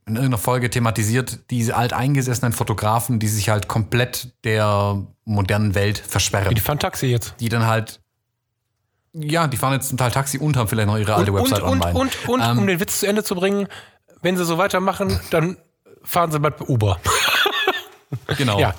[0.09, 6.55] in irgendeiner Folge thematisiert, diese alteingesessenen Fotografen, die sich halt komplett der modernen Welt versperren.
[6.55, 7.35] Die fahren Taxi jetzt.
[7.41, 8.01] Die dann halt,
[9.13, 11.63] ja, die fahren jetzt zum Teil Taxi und haben vielleicht noch ihre alte und, Website
[11.63, 11.99] und, online.
[11.99, 13.69] Und, und, ähm, um den Witz zu Ende zu bringen,
[14.23, 15.57] wenn sie so weitermachen, dann
[16.03, 16.99] fahren sie bald Uber.
[18.37, 18.59] genau.
[18.59, 18.75] Ja.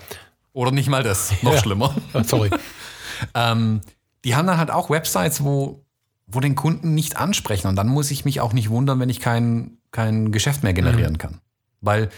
[0.54, 1.60] Oder nicht mal das, noch ja.
[1.60, 1.96] schlimmer.
[2.24, 2.50] Sorry.
[3.34, 3.82] ähm,
[4.26, 5.86] die haben dann halt auch Websites, wo,
[6.28, 7.68] wo den Kunden nicht ansprechen.
[7.68, 11.14] Und dann muss ich mich auch nicht wundern, wenn ich kein, kein Geschäft mehr generieren
[11.14, 11.18] mhm.
[11.18, 11.42] kann.
[11.82, 12.10] Weil,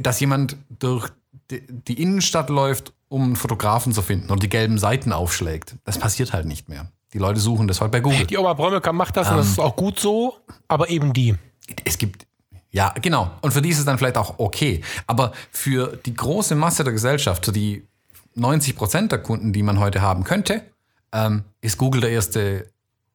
[0.00, 1.10] dass jemand durch
[1.50, 6.32] die Innenstadt läuft, um einen Fotografen zu finden und die gelben Seiten aufschlägt, das passiert
[6.32, 6.90] halt nicht mehr.
[7.12, 8.26] Die Leute suchen das halt bei Google.
[8.26, 10.38] Die Oma Bräumelka macht das ähm, und das ähm, ist auch gut so,
[10.68, 11.34] aber eben die.
[11.84, 12.26] Es gibt,
[12.70, 13.30] ja, genau.
[13.42, 14.82] Und für die ist es dann vielleicht auch okay.
[15.06, 17.86] Aber für die große Masse der Gesellschaft, für die
[18.34, 20.62] 90 Prozent der Kunden, die man heute haben könnte,
[21.12, 22.66] ähm, ist Google der erste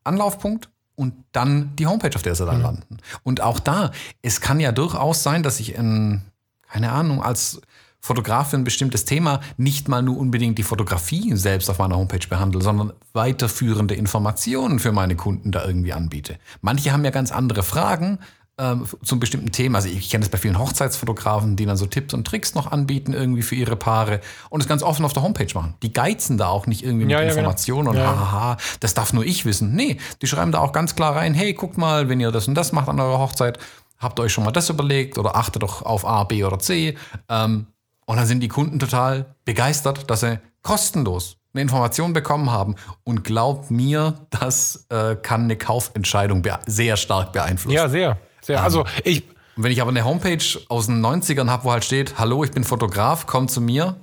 [0.04, 2.64] Anlaufpunkt und dann die Homepage, auf der sie dann mhm.
[2.64, 2.98] landen.
[3.24, 3.92] Und auch da,
[4.22, 6.22] es kann ja durchaus sein, dass ich in,
[6.68, 7.62] keine Ahnung, als
[8.00, 12.28] Fotograf für ein bestimmtes Thema nicht mal nur unbedingt die Fotografie selbst auf meiner Homepage
[12.28, 16.40] behandle, sondern weiterführende Informationen für meine Kunden da irgendwie anbiete.
[16.62, 18.20] Manche haben ja ganz andere Fragen,
[18.60, 19.78] ähm, zum bestimmten Thema.
[19.78, 23.14] Also ich kenne das bei vielen Hochzeitsfotografen, die dann so Tipps und Tricks noch anbieten
[23.14, 25.76] irgendwie für ihre Paare und es ganz offen auf der Homepage machen.
[25.84, 27.38] Die geizen da auch nicht irgendwie mit ja, ja, genau.
[27.38, 28.00] Informationen genau.
[28.00, 28.32] und ja.
[28.32, 29.76] haha, das darf nur ich wissen.
[29.76, 32.56] Nee, die schreiben da auch ganz klar rein, hey, guckt mal, wenn ihr das und
[32.56, 33.60] das macht an eurer Hochzeit,
[34.00, 36.98] habt ihr euch schon mal das überlegt oder achtet doch auf A, B oder C.
[37.30, 37.68] Ähm,
[38.06, 42.76] und dann sind die Kunden total begeistert, dass sie kostenlos eine Information bekommen haben.
[43.04, 47.76] Und glaubt mir, das äh, kann eine Kaufentscheidung sehr stark beeinflussen.
[47.76, 48.18] Ja, sehr.
[48.42, 49.24] Sehr, also ich.
[49.60, 52.64] Wenn ich aber eine Homepage aus den 90ern habe, wo halt steht, hallo, ich bin
[52.64, 53.96] Fotograf, komm zu mir,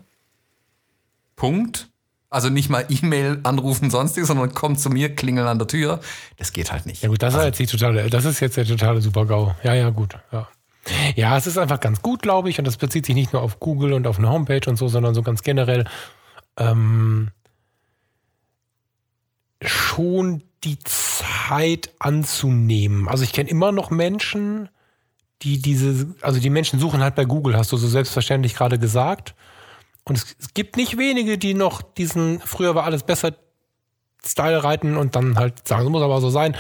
[1.36, 1.88] Punkt.
[2.28, 6.00] Also nicht mal E-Mail anrufen, sonstiges, sondern kommt zu mir, klingeln an der Tür.
[6.36, 7.02] Das geht halt nicht.
[7.02, 9.54] Ja gut, das also, ist jetzt die totale, das ist jetzt der totale Super-GAU.
[9.62, 10.18] Ja, ja, gut.
[10.32, 10.48] Ja.
[11.14, 13.60] ja, es ist einfach ganz gut, glaube ich, und das bezieht sich nicht nur auf
[13.60, 15.84] Google und auf eine Homepage und so, sondern so ganz generell.
[16.56, 17.30] Ähm,
[19.64, 23.08] schon die Zeit anzunehmen.
[23.08, 24.68] Also ich kenne immer noch Menschen,
[25.42, 29.34] die diese, also die Menschen suchen halt bei Google, hast du so selbstverständlich gerade gesagt.
[30.04, 33.34] Und es, gibt nicht wenige, die noch diesen, früher war alles besser
[34.24, 36.56] Style reiten und dann halt sagen, es muss aber so sein.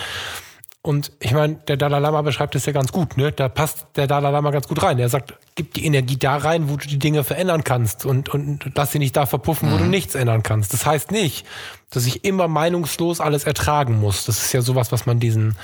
[0.86, 3.32] Und ich meine, der Dalai Lama beschreibt es ja ganz gut, ne?
[3.32, 4.98] Da passt der Dalai Lama ganz gut rein.
[4.98, 8.70] Er sagt, gib die Energie da rein, wo du die Dinge verändern kannst und, und
[8.74, 9.78] lass sie nicht da verpuffen, wo mhm.
[9.78, 10.74] du nichts ändern kannst.
[10.74, 11.46] Das heißt nicht,
[11.88, 14.26] dass ich immer meinungslos alles ertragen muss.
[14.26, 15.56] Das ist ja sowas, was man diesen,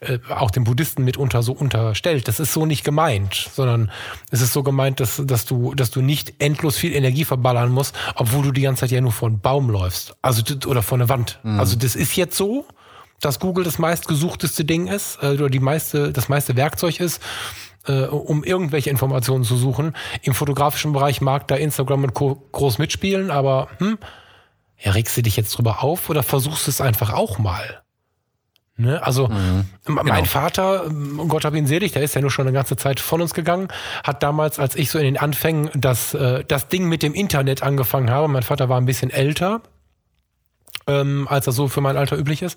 [0.00, 2.26] äh, auch den Buddhisten mitunter so unterstellt.
[2.26, 3.90] Das ist so nicht gemeint, sondern
[4.30, 7.94] es ist so gemeint, dass, dass du, dass du nicht endlos viel Energie verballern musst,
[8.14, 10.16] obwohl du die ganze Zeit ja nur vor einen Baum läufst.
[10.22, 11.38] Also, oder vor eine Wand.
[11.42, 11.60] Mhm.
[11.60, 12.64] Also, das ist jetzt so
[13.20, 17.22] dass Google das meistgesuchteste Ding ist äh, oder die meiste, das meiste Werkzeug ist,
[17.86, 19.94] äh, um irgendwelche Informationen zu suchen.
[20.22, 22.46] Im fotografischen Bereich mag da Instagram und Co.
[22.52, 23.98] groß mitspielen, aber hm,
[24.78, 27.82] ja, regst du dich jetzt drüber auf oder versuchst du es einfach auch mal?
[28.80, 29.02] Ne?
[29.02, 30.24] Also mhm, mein genau.
[30.24, 30.88] Vater,
[31.26, 33.66] Gott hab ihn selig, der ist ja nur schon eine ganze Zeit von uns gegangen,
[34.04, 37.64] hat damals, als ich so in den Anfängen das, äh, das Ding mit dem Internet
[37.64, 39.62] angefangen habe, mein Vater war ein bisschen älter,
[40.86, 42.56] ähm, als das so für mein Alter üblich ist,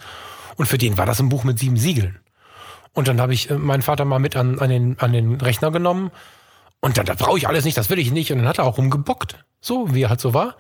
[0.56, 2.20] und für den war das ein Buch mit sieben Siegeln.
[2.94, 5.72] Und dann habe ich äh, meinen Vater mal mit an, an, den, an den Rechner
[5.72, 6.12] genommen.
[6.80, 8.32] Und dann, das brauche ich alles nicht, das will ich nicht.
[8.32, 10.56] Und dann hat er auch rumgebockt, so wie er halt so war.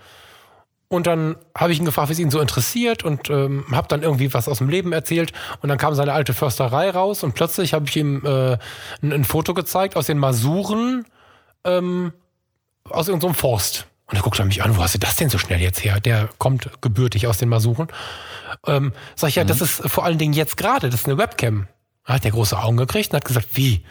[0.87, 4.03] Und dann habe ich ihn gefragt, wie es ihn so interessiert und ähm, habe dann
[4.03, 5.31] irgendwie was aus dem Leben erzählt.
[5.61, 8.57] Und dann kam seine alte Försterei raus und plötzlich habe ich ihm äh,
[9.01, 11.05] ein, ein, Foto gezeigt aus den Masuren
[11.63, 12.11] ähm,
[12.89, 13.87] aus irgendeinem Forst.
[14.11, 15.99] Und er guckt er mich an, wo hast du das denn so schnell jetzt her?
[16.01, 17.87] Der kommt gebürtig aus den Masuren.
[18.67, 19.47] Ähm, sag ich, ja, mhm.
[19.47, 21.67] das ist vor allen Dingen jetzt gerade, das ist eine Webcam.
[22.03, 23.85] Hat der große Augen gekriegt und hat gesagt, wie?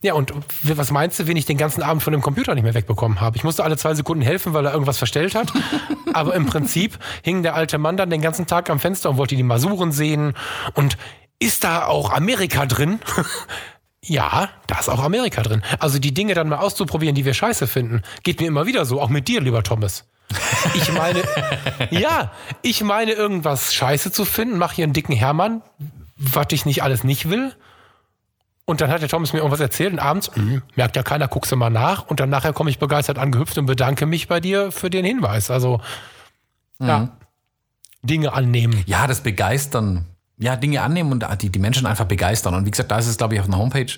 [0.00, 2.72] Ja, und was meinst du, wenn ich den ganzen Abend von dem Computer nicht mehr
[2.72, 3.36] wegbekommen habe?
[3.36, 5.52] Ich musste alle zwei Sekunden helfen, weil er irgendwas verstellt hat.
[6.14, 9.36] Aber im Prinzip hing der alte Mann dann den ganzen Tag am Fenster und wollte
[9.36, 10.34] die Masuren sehen.
[10.74, 10.96] Und
[11.40, 13.00] ist da auch Amerika drin?
[14.08, 15.62] Ja, da ist auch Amerika drin.
[15.78, 19.00] Also die Dinge dann mal auszuprobieren, die wir scheiße finden, geht mir immer wieder so,
[19.00, 20.04] auch mit dir, lieber Thomas.
[20.74, 21.22] Ich meine,
[21.90, 22.32] ja,
[22.62, 25.62] ich meine, irgendwas scheiße zu finden, mach hier einen dicken Hermann,
[26.16, 27.54] was ich nicht alles nicht will.
[28.64, 31.50] Und dann hat der Thomas mir irgendwas erzählt und abends, mh, merkt ja keiner, guckst
[31.50, 32.06] du mal nach.
[32.06, 35.50] Und dann nachher komme ich begeistert angehüpft und bedanke mich bei dir für den Hinweis.
[35.50, 35.80] Also,
[36.78, 36.88] mhm.
[36.88, 37.08] ja,
[38.02, 38.82] Dinge annehmen.
[38.86, 40.04] Ja, das Begeistern.
[40.38, 42.54] Ja, Dinge annehmen und die, die Menschen einfach begeistern.
[42.54, 43.92] Und wie gesagt, da ist es, glaube ich, auf einer Homepage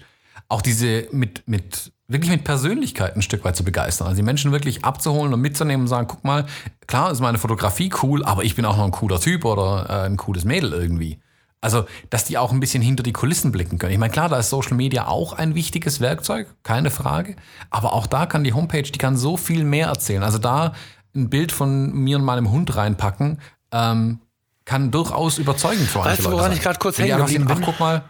[0.48, 4.08] auch diese mit, mit wirklich mit Persönlichkeit ein Stück weit zu begeistern.
[4.08, 6.46] Also die Menschen wirklich abzuholen und mitzunehmen und sagen, guck mal,
[6.86, 10.06] klar ist meine Fotografie cool, aber ich bin auch noch ein cooler Typ oder äh,
[10.06, 11.20] ein cooles Mädel irgendwie.
[11.62, 13.92] Also, dass die auch ein bisschen hinter die Kulissen blicken können.
[13.92, 17.36] Ich meine, klar, da ist Social Media auch ein wichtiges Werkzeug, keine Frage.
[17.68, 20.22] Aber auch da kann die Homepage, die kann so viel mehr erzählen.
[20.22, 20.72] Also da
[21.14, 23.40] ein Bild von mir und meinem Hund reinpacken,
[23.72, 24.20] ähm,
[24.64, 26.52] kann durchaus überzeugend für weißt du, woran sein.
[26.52, 27.58] ich gerade kurz hängen geblieben bin?
[27.60, 28.04] Ach, guck mal,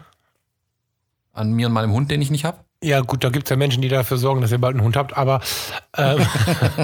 [1.33, 2.57] an mir und meinem Hund, den ich nicht habe.
[2.83, 5.15] Ja, gut, da gibt's ja Menschen, die dafür sorgen, dass ihr bald einen Hund habt,
[5.15, 5.41] aber
[5.95, 6.25] ähm,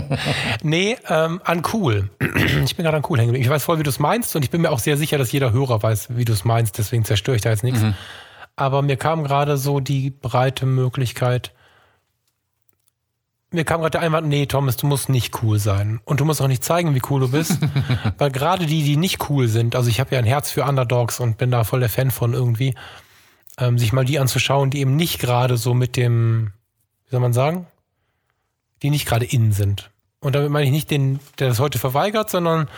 [0.63, 2.11] nee, ähm, an cool.
[2.19, 3.33] ich bin gerade an cool hängen.
[3.33, 5.31] Ich weiß voll, wie du es meinst und ich bin mir auch sehr sicher, dass
[5.31, 7.81] jeder Hörer weiß, wie du es meinst, deswegen zerstöre ich da jetzt nichts.
[7.81, 7.95] Mhm.
[8.55, 11.51] Aber mir kam gerade so die breite Möglichkeit,
[13.57, 15.99] mir kam gerade der Einwand, nee, Thomas, du musst nicht cool sein.
[16.05, 17.57] Und du musst auch nicht zeigen, wie cool du bist.
[18.17, 21.19] Weil gerade die, die nicht cool sind, also ich habe ja ein Herz für Underdogs
[21.19, 22.75] und bin da voll der Fan von irgendwie
[23.59, 26.53] ähm, sich mal die anzuschauen, die eben nicht gerade so mit dem,
[27.05, 27.67] wie soll man sagen,
[28.83, 29.89] die nicht gerade innen sind.
[30.19, 32.69] Und damit meine ich nicht den, der das heute verweigert, sondern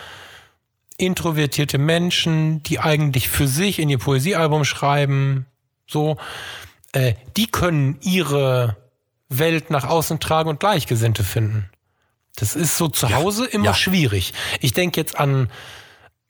[0.96, 5.46] introvertierte Menschen, die eigentlich für sich in ihr Poesiealbum schreiben,
[5.86, 6.16] so,
[6.92, 8.76] äh, die können ihre
[9.30, 11.70] Welt nach außen tragen und Gleichgesinnte finden.
[12.36, 13.74] Das ist so zu Hause ja, immer ja.
[13.74, 14.34] schwierig.
[14.60, 15.48] Ich denke jetzt an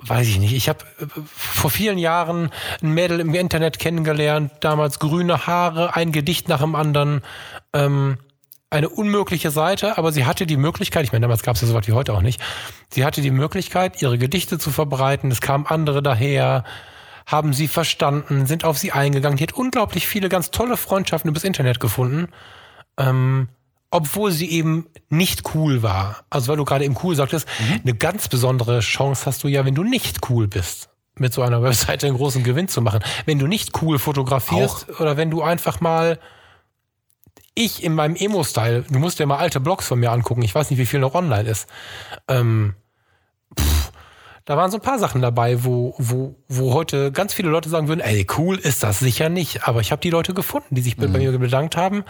[0.03, 0.55] weiß ich nicht.
[0.55, 2.51] Ich habe äh, vor vielen Jahren
[2.83, 7.23] ein Mädel im Internet kennengelernt, damals grüne Haare, ein Gedicht nach dem anderen.
[7.73, 8.19] Ähm,
[8.71, 11.75] eine unmögliche Seite, aber sie hatte die Möglichkeit, ich meine, damals gab es ja so
[11.75, 12.41] was wie heute auch nicht,
[12.89, 16.63] sie hatte die Möglichkeit, ihre Gedichte zu verbreiten, es kamen andere daher,
[17.27, 19.37] haben sie verstanden, sind auf sie eingegangen.
[19.37, 22.29] Die hat unglaublich viele ganz tolle Freundschaften übers Internet gefunden.
[23.09, 23.49] Ähm,
[23.91, 26.25] obwohl sie eben nicht cool war.
[26.31, 27.81] Also weil du gerade eben cool sagtest, mhm.
[27.83, 31.63] eine ganz besondere Chance hast du ja, wenn du nicht cool bist, mit so einer
[31.65, 33.01] Webseite einen großen Gewinn zu machen.
[33.27, 35.01] Wenn du nicht cool fotografierst Auch.
[35.01, 36.19] oder wenn du einfach mal
[37.55, 40.71] ich in meinem Emo-Style, du musst dir mal alte Blogs von mir angucken, ich weiß
[40.71, 41.69] nicht, wie viel noch online ist.
[42.29, 42.75] Ähm,
[44.45, 47.89] da waren so ein paar Sachen dabei, wo, wo, wo heute ganz viele Leute sagen
[47.89, 49.67] würden, ey, cool ist das sicher nicht.
[49.69, 51.13] Aber ich habe die Leute gefunden, die sich mhm.
[51.13, 52.05] bei mir bedankt haben,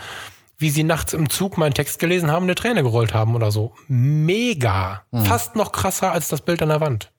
[0.61, 3.73] wie sie nachts im Zug meinen Text gelesen haben, eine Träne gerollt haben oder so.
[3.89, 5.03] Mega.
[5.11, 5.25] Mhm.
[5.25, 7.11] Fast noch krasser als das Bild an der Wand.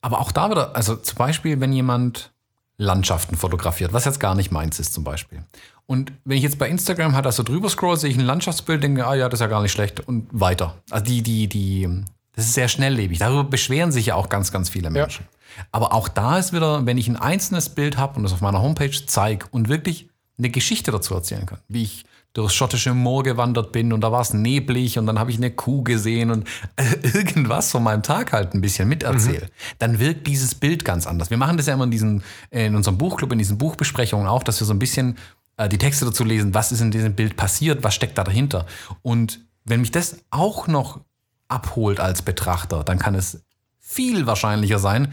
[0.00, 2.32] Aber auch da wieder, also zum Beispiel, wenn jemand
[2.78, 5.44] Landschaften fotografiert, was jetzt gar nicht meins ist zum Beispiel.
[5.86, 9.06] Und wenn ich jetzt bei Instagram halt also drüber scroll, sehe ich ein Landschaftsbild, denke,
[9.06, 10.78] ah ja, das ist ja gar nicht schlecht und weiter.
[10.90, 13.18] Also die, die, die, das ist sehr schnelllebig.
[13.18, 15.26] Darüber beschweren sich ja auch ganz, ganz viele Menschen.
[15.30, 15.64] Ja.
[15.70, 18.62] Aber auch da ist wieder, wenn ich ein einzelnes Bild habe und das auf meiner
[18.62, 20.08] Homepage zeige und wirklich
[20.42, 24.22] eine Geschichte dazu erzählen kann, wie ich durchs schottische Moor gewandert bin und da war
[24.22, 26.48] es neblig und dann habe ich eine Kuh gesehen und
[27.02, 29.76] irgendwas von meinem Tag halt ein bisschen miterzähle, mhm.
[29.78, 31.30] dann wirkt dieses Bild ganz anders.
[31.30, 34.60] Wir machen das ja immer in, diesen, in unserem Buchclub, in diesen Buchbesprechungen auch, dass
[34.60, 35.18] wir so ein bisschen
[35.58, 38.66] äh, die Texte dazu lesen, was ist in diesem Bild passiert, was steckt da dahinter.
[39.02, 41.00] Und wenn mich das auch noch
[41.48, 43.42] abholt als Betrachter, dann kann es
[43.78, 45.12] viel wahrscheinlicher sein,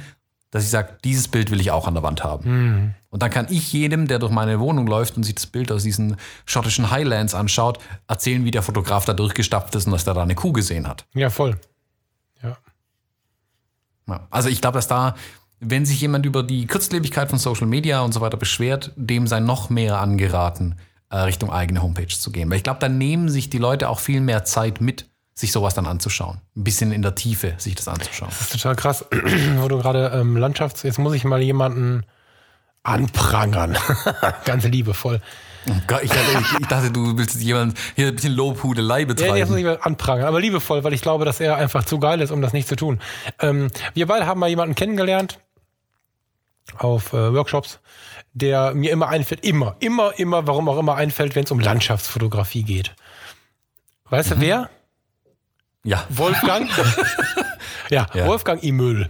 [0.51, 2.49] dass ich sage, dieses Bild will ich auch an der Wand haben.
[2.49, 2.95] Mhm.
[3.09, 5.83] Und dann kann ich jedem, der durch meine Wohnung läuft und sich das Bild aus
[5.83, 10.21] diesen schottischen Highlands anschaut, erzählen, wie der Fotograf da durchgestapft ist und dass der da
[10.21, 11.05] eine Kuh gesehen hat.
[11.15, 11.59] Ja, voll.
[12.43, 12.57] Ja.
[14.07, 15.15] ja also ich glaube, dass da
[15.59, 19.39] wenn sich jemand über die Kurzlebigkeit von Social Media und so weiter beschwert, dem sei
[19.39, 20.75] noch mehr angeraten,
[21.09, 22.49] äh, Richtung eigene Homepage zu gehen.
[22.49, 25.73] Weil ich glaube, da nehmen sich die Leute auch viel mehr Zeit mit, sich sowas
[25.73, 26.39] dann anzuschauen.
[26.55, 28.29] Ein bisschen in der Tiefe sich das anzuschauen.
[28.29, 29.05] Das ist total krass,
[29.57, 30.83] wo du gerade ähm, Landschafts...
[30.83, 32.03] Jetzt muss ich mal jemanden
[32.89, 33.77] anprangern.
[34.45, 35.21] Ganz liebevoll.
[35.67, 39.31] Oh ich, dachte, ich, dachte, du willst jemand hier ein bisschen Lobhudelei betreiben.
[39.31, 41.99] Ja, jetzt muss ich mal anprangern, aber liebevoll, weil ich glaube, dass er einfach zu
[41.99, 42.99] geil ist, um das nicht zu tun.
[43.39, 45.39] Ähm, wir beide haben mal jemanden kennengelernt,
[46.77, 47.79] auf äh, Workshops,
[48.33, 52.63] der mir immer einfällt, immer, immer, immer, warum auch immer einfällt, wenn es um Landschaftsfotografie
[52.63, 52.95] geht.
[54.09, 54.35] Weißt mhm.
[54.35, 54.69] du wer?
[55.83, 56.05] Ja.
[56.09, 56.69] Wolfgang?
[57.89, 59.09] ja, ja, Wolfgang Imöl.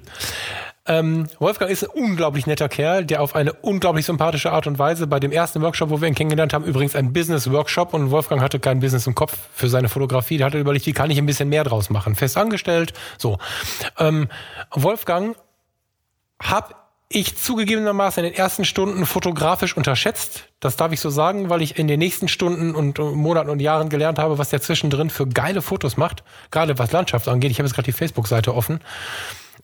[0.90, 5.06] Ähm, Wolfgang ist ein unglaublich netter Kerl, der auf eine unglaublich sympathische Art und Weise
[5.06, 8.60] bei dem ersten Workshop, wo wir ihn kennengelernt haben, übrigens ein Business-Workshop und Wolfgang hatte
[8.60, 10.38] kein Business im Kopf für seine Fotografie.
[10.38, 12.16] Der hatte überlegt, wie kann ich ein bisschen mehr draus machen?
[12.16, 13.38] Fest angestellt, so.
[14.00, 14.30] Ähm,
[14.72, 15.38] Wolfgang
[16.42, 20.46] hab ich zugegebenermaßen in den ersten Stunden fotografisch unterschätzt.
[20.60, 23.90] Das darf ich so sagen, weil ich in den nächsten Stunden und Monaten und Jahren
[23.90, 26.24] gelernt habe, was der zwischendrin für geile Fotos macht.
[26.50, 27.52] Gerade was Landschaft angeht.
[27.52, 28.80] Ich habe jetzt gerade die Facebook-Seite offen.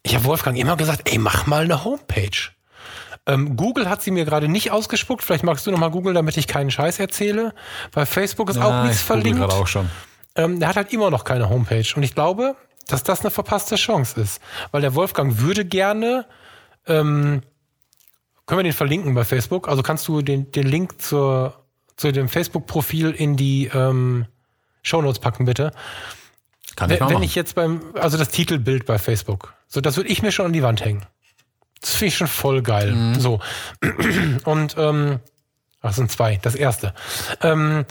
[0.06, 2.52] Ich habe Wolfgang immer gesagt, ey, mach mal eine Homepage.
[3.26, 5.24] Ähm, Google hat sie mir gerade nicht ausgespuckt.
[5.24, 7.54] Vielleicht magst du noch mal Google, damit ich keinen Scheiß erzähle.
[7.92, 9.40] Bei Facebook ist ja, auch nichts verlinkt.
[9.40, 9.90] Gerade auch schon.
[10.36, 11.88] Ähm, der hat halt immer noch keine Homepage.
[11.96, 12.56] Und ich glaube,
[12.88, 14.42] dass das eine verpasste Chance ist.
[14.72, 16.26] Weil der Wolfgang würde gerne
[16.88, 17.42] ähm,
[18.46, 19.68] können wir den verlinken bei Facebook?
[19.68, 21.56] Also kannst du den, den Link zur,
[21.98, 24.26] zu dem Facebook-Profil in die ähm,
[24.84, 25.72] Shownotes packen, bitte.
[26.76, 30.10] Kann ich wenn, wenn ich jetzt beim, also das Titelbild bei Facebook, so das würde
[30.10, 31.06] ich mir schon an die Wand hängen.
[31.82, 32.92] Das finde ich schon voll geil.
[32.92, 33.20] Mhm.
[33.20, 33.40] So.
[34.46, 35.20] Und ähm,
[35.82, 36.40] ach, sind zwei.
[36.42, 36.94] Das erste.
[37.42, 37.86] Ähm,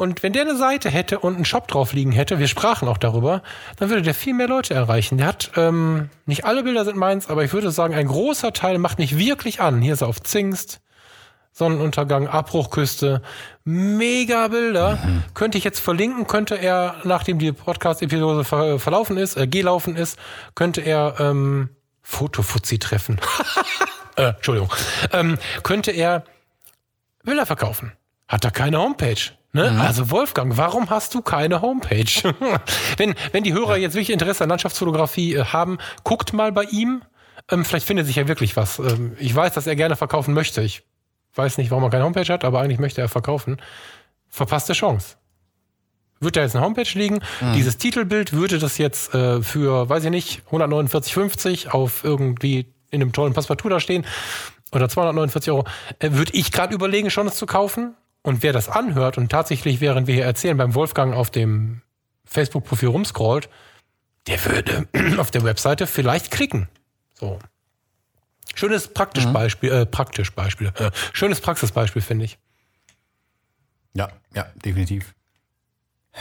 [0.00, 2.98] und wenn der eine Seite hätte und einen Shop drauf liegen hätte, wir sprachen auch
[2.98, 3.42] darüber,
[3.78, 5.18] dann würde der viel mehr Leute erreichen.
[5.18, 8.78] Der hat, ähm, nicht alle Bilder sind meins, aber ich würde sagen, ein großer Teil
[8.78, 9.82] macht mich wirklich an.
[9.82, 10.80] Hier ist er auf Zingst,
[11.58, 13.20] Sonnenuntergang, Abbruchküste,
[13.64, 14.96] mega Bilder.
[15.04, 15.24] Mhm.
[15.34, 20.18] Könnte ich jetzt verlinken, könnte er, nachdem die Podcast-Episode ver verlaufen ist, äh, gelaufen ist,
[20.54, 23.20] könnte er ähm, Fotofuzzi treffen.
[24.16, 24.72] äh, Entschuldigung.
[25.12, 26.24] Ähm, könnte er
[27.24, 27.92] Bilder verkaufen.
[28.28, 29.32] Hat er keine Homepage.
[29.52, 29.72] Ne?
[29.72, 29.80] Mhm.
[29.80, 32.04] Also Wolfgang, warum hast du keine Homepage?
[32.96, 37.02] wenn, wenn die Hörer jetzt wirklich Interesse an Landschaftsfotografie äh, haben, guckt mal bei ihm.
[37.50, 38.78] Ähm, vielleicht findet sich ja wirklich was.
[38.78, 40.62] Ähm, ich weiß, dass er gerne verkaufen möchte.
[40.62, 40.84] Ich
[41.38, 43.56] weiß nicht, warum er keine Homepage hat, aber eigentlich möchte er verkaufen.
[44.28, 45.16] Verpasste Chance.
[46.20, 47.20] Wird da jetzt eine Homepage liegen?
[47.40, 47.52] Mhm.
[47.54, 53.12] Dieses Titelbild würde das jetzt äh, für, weiß ich nicht, 149,50 auf irgendwie in einem
[53.12, 54.04] tollen Passepartout da stehen
[54.72, 55.64] oder 249 Euro.
[56.00, 57.94] Äh, würde ich gerade überlegen, schon es zu kaufen.
[58.22, 61.82] Und wer das anhört und tatsächlich, während wir hier erzählen, beim Wolfgang auf dem
[62.24, 63.48] Facebook-Profil rumscrollt,
[64.26, 66.68] der würde auf der Webseite vielleicht klicken.
[67.14, 67.38] So.
[68.54, 69.32] Schönes praktisch mhm.
[69.32, 72.38] Beispiel, äh, praktisch Beispiel, äh, schönes Praxisbeispiel, finde ich.
[73.94, 75.14] Ja, ja, definitiv.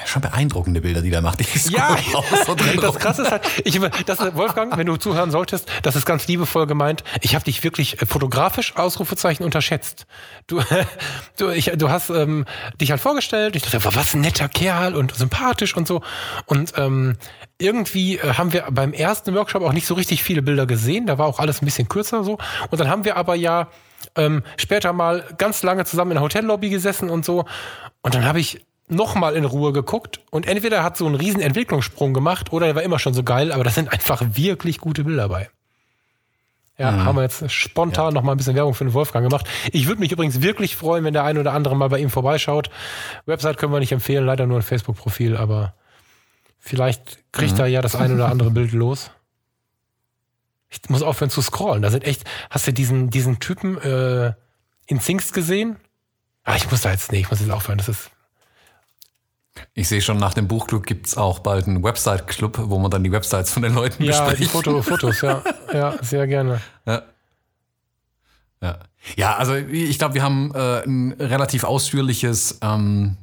[0.05, 1.39] Schon beeindruckende Bilder, die der macht.
[1.39, 1.97] Die ja,
[2.81, 6.67] das Krasse ist halt, ich, das, Wolfgang, wenn du zuhören solltest, das ist ganz liebevoll
[6.67, 7.03] gemeint.
[7.21, 10.05] Ich habe dich wirklich fotografisch Ausrufezeichen unterschätzt.
[10.45, 10.61] Du,
[11.37, 12.45] du, ich, du hast ähm,
[12.79, 13.55] dich halt vorgestellt.
[13.55, 16.01] Ich dachte, was ein netter Kerl und sympathisch und so.
[16.45, 17.17] Und ähm,
[17.57, 21.07] irgendwie äh, haben wir beim ersten Workshop auch nicht so richtig viele Bilder gesehen.
[21.07, 22.37] Da war auch alles ein bisschen kürzer so.
[22.69, 23.69] Und dann haben wir aber ja
[24.15, 27.45] ähm, später mal ganz lange zusammen in der Hotellobby gesessen und so.
[28.01, 32.13] Und dann habe ich nochmal in Ruhe geguckt und entweder hat so einen riesen Entwicklungssprung
[32.13, 35.29] gemacht oder er war immer schon so geil, aber da sind einfach wirklich gute Bilder
[35.29, 35.49] bei.
[36.77, 37.05] Ja, mhm.
[37.05, 38.11] haben wir jetzt spontan ja.
[38.11, 39.47] noch mal ein bisschen Werbung für den Wolfgang gemacht.
[39.71, 42.69] Ich würde mich übrigens wirklich freuen, wenn der ein oder andere mal bei ihm vorbeischaut.
[43.25, 45.73] Website können wir nicht empfehlen, leider nur ein Facebook-Profil, aber
[46.59, 47.61] vielleicht kriegt mhm.
[47.61, 49.09] er ja das ein oder andere Bild los.
[50.69, 51.81] Ich muss aufhören zu scrollen.
[51.81, 54.33] Da sind echt, hast du diesen, diesen Typen äh,
[54.85, 55.77] in Things gesehen?
[56.43, 57.77] Ah, ich muss da jetzt, nee, ich muss jetzt aufhören.
[57.77, 58.11] Das ist
[59.77, 63.03] ich sehe schon, nach dem Buchclub gibt es auch bald einen Website-Club, wo man dann
[63.03, 64.41] die Websites von den Leuten ja, bespricht.
[64.41, 65.43] Die Foto, Fotos, ja.
[65.71, 66.61] Ja, sehr gerne.
[66.87, 67.03] Ja.
[68.59, 68.79] Ja,
[69.15, 73.17] ja also ich glaube, wir haben äh, ein relativ ausführliches ähm,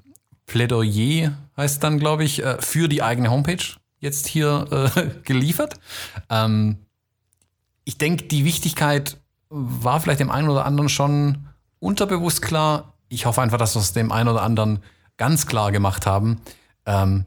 [0.47, 3.65] Plädoyer, heißt dann, glaube ich, äh, für die eigene Homepage
[3.99, 5.75] jetzt hier äh, geliefert.
[6.31, 6.79] Ähm,
[7.83, 9.17] ich denke, die Wichtigkeit
[9.49, 11.49] war vielleicht dem einen oder anderen schon
[11.81, 12.95] unterbewusst klar.
[13.09, 14.85] Ich hoffe einfach, dass wir es dem einen oder anderen
[15.17, 16.41] ganz klar gemacht haben,
[16.87, 17.25] ähm,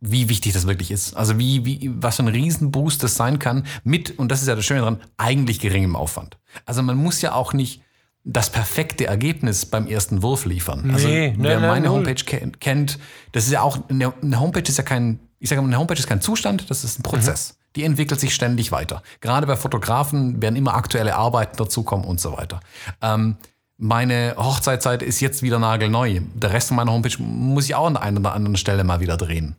[0.00, 1.16] wie wichtig das wirklich ist.
[1.16, 4.54] Also wie, wie, was für ein Riesenboost das sein kann mit, und das ist ja
[4.54, 6.36] das Schöne daran, eigentlich geringem Aufwand.
[6.64, 7.82] Also man muss ja auch nicht
[8.24, 10.90] das perfekte Ergebnis beim ersten Wurf liefern.
[10.92, 12.98] Also nee, wer nee, meine nee, Homepage kennt,
[13.32, 16.08] das ist ja auch, eine, Homepage ist ja kein, ich sage mal, eine Homepage ist
[16.08, 17.52] kein Zustand, das ist ein Prozess.
[17.52, 17.56] Mhm.
[17.76, 19.02] Die entwickelt sich ständig weiter.
[19.20, 22.60] Gerade bei Fotografen werden immer aktuelle Arbeiten dazukommen und so weiter.
[23.00, 23.36] Ähm,
[23.78, 26.20] meine Hochzeitszeit ist jetzt wieder nagelneu.
[26.34, 29.00] Der Rest von meiner Homepage muss ich auch an der einen oder anderen Stelle mal
[29.00, 29.56] wieder drehen.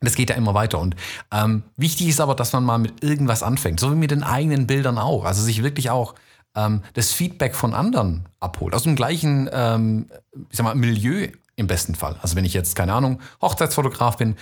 [0.00, 0.80] Das geht ja immer weiter.
[0.80, 0.96] Und
[1.32, 4.66] ähm, wichtig ist aber, dass man mal mit irgendwas anfängt, so wie mit den eigenen
[4.66, 5.24] Bildern auch.
[5.24, 6.14] Also sich wirklich auch
[6.54, 8.74] ähm, das Feedback von anderen abholt.
[8.74, 10.10] Aus dem gleichen, ähm,
[10.50, 12.16] ich sag mal, Milieu im besten Fall.
[12.20, 14.36] Also wenn ich jetzt, keine Ahnung, Hochzeitsfotograf bin,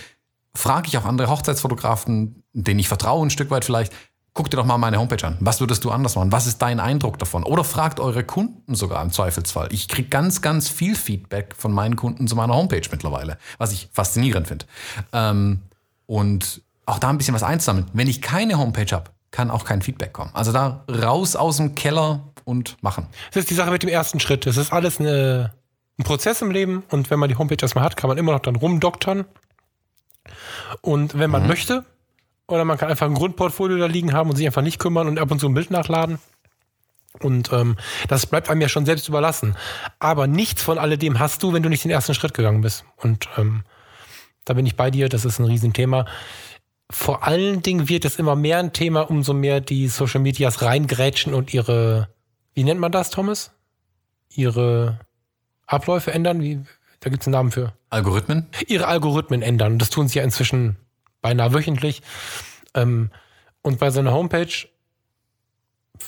[0.55, 3.93] frage ich auch andere Hochzeitsfotografen, denen ich vertraue ein Stück weit vielleicht,
[4.33, 5.37] guck dir doch mal meine Homepage an.
[5.39, 6.31] Was würdest du anders machen?
[6.31, 7.43] Was ist dein Eindruck davon?
[7.43, 9.67] Oder fragt eure Kunden sogar im Zweifelsfall.
[9.71, 13.89] Ich kriege ganz, ganz viel Feedback von meinen Kunden zu meiner Homepage mittlerweile, was ich
[13.93, 14.65] faszinierend finde.
[15.11, 15.61] Ähm,
[16.07, 17.85] und auch da ein bisschen was einsammeln.
[17.93, 20.31] Wenn ich keine Homepage habe, kann auch kein Feedback kommen.
[20.33, 23.07] Also da raus aus dem Keller und machen.
[23.31, 24.45] Das ist die Sache mit dem ersten Schritt.
[24.45, 25.53] Das ist alles eine,
[25.97, 28.41] ein Prozess im Leben und wenn man die Homepage erstmal hat, kann man immer noch
[28.41, 29.25] dann rumdoktern.
[30.81, 31.47] Und wenn man mhm.
[31.47, 31.85] möchte,
[32.53, 35.19] oder man kann einfach ein Grundportfolio da liegen haben und sich einfach nicht kümmern und
[35.19, 36.19] ab und zu ein Bild nachladen.
[37.19, 37.77] Und ähm,
[38.07, 39.55] das bleibt einem ja schon selbst überlassen.
[39.99, 42.85] Aber nichts von alledem hast du, wenn du nicht den ersten Schritt gegangen bist.
[42.97, 43.63] Und ähm,
[44.45, 46.05] da bin ich bei dir, das ist ein Riesenthema.
[46.89, 51.33] Vor allen Dingen wird es immer mehr ein Thema, umso mehr die Social Medias reingrätschen
[51.33, 52.09] und ihre,
[52.53, 53.51] wie nennt man das, Thomas?
[54.29, 54.99] Ihre
[55.65, 56.41] Abläufe ändern?
[56.41, 56.61] Wie,
[56.99, 57.73] da gibt es einen Namen für.
[57.89, 58.47] Algorithmen?
[58.67, 59.79] Ihre Algorithmen ändern.
[59.79, 60.77] Das tun sie ja inzwischen
[61.23, 62.03] beinahe wöchentlich.
[62.75, 63.09] Ähm,
[63.63, 64.67] und bei so einer Homepage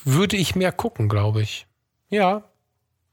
[0.03, 1.65] würde ich mehr gucken, glaube ich.
[2.09, 2.43] Ja,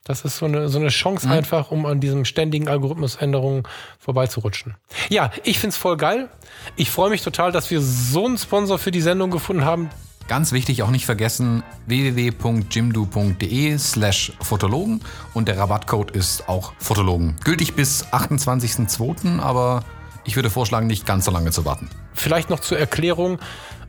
[0.05, 1.33] das ist so eine, so eine Chance mhm.
[1.33, 3.63] einfach, um an diesem ständigen Algorithmusänderungen
[3.99, 4.75] vorbeizurutschen.
[5.09, 6.29] Ja, ich finde es voll geil.
[6.77, 9.89] Ich freue mich total, dass wir so einen Sponsor für die Sendung gefunden haben.
[10.29, 15.01] Ganz wichtig, auch nicht vergessen, www.jimdo.de slash Fotologen
[15.35, 17.37] und der Rabattcode ist auch Fotologen.
[17.45, 19.85] Gültig bis 28.02., aber
[20.25, 21.89] ich würde vorschlagen, nicht ganz so lange zu warten.
[22.15, 23.39] Vielleicht noch zur Erklärung.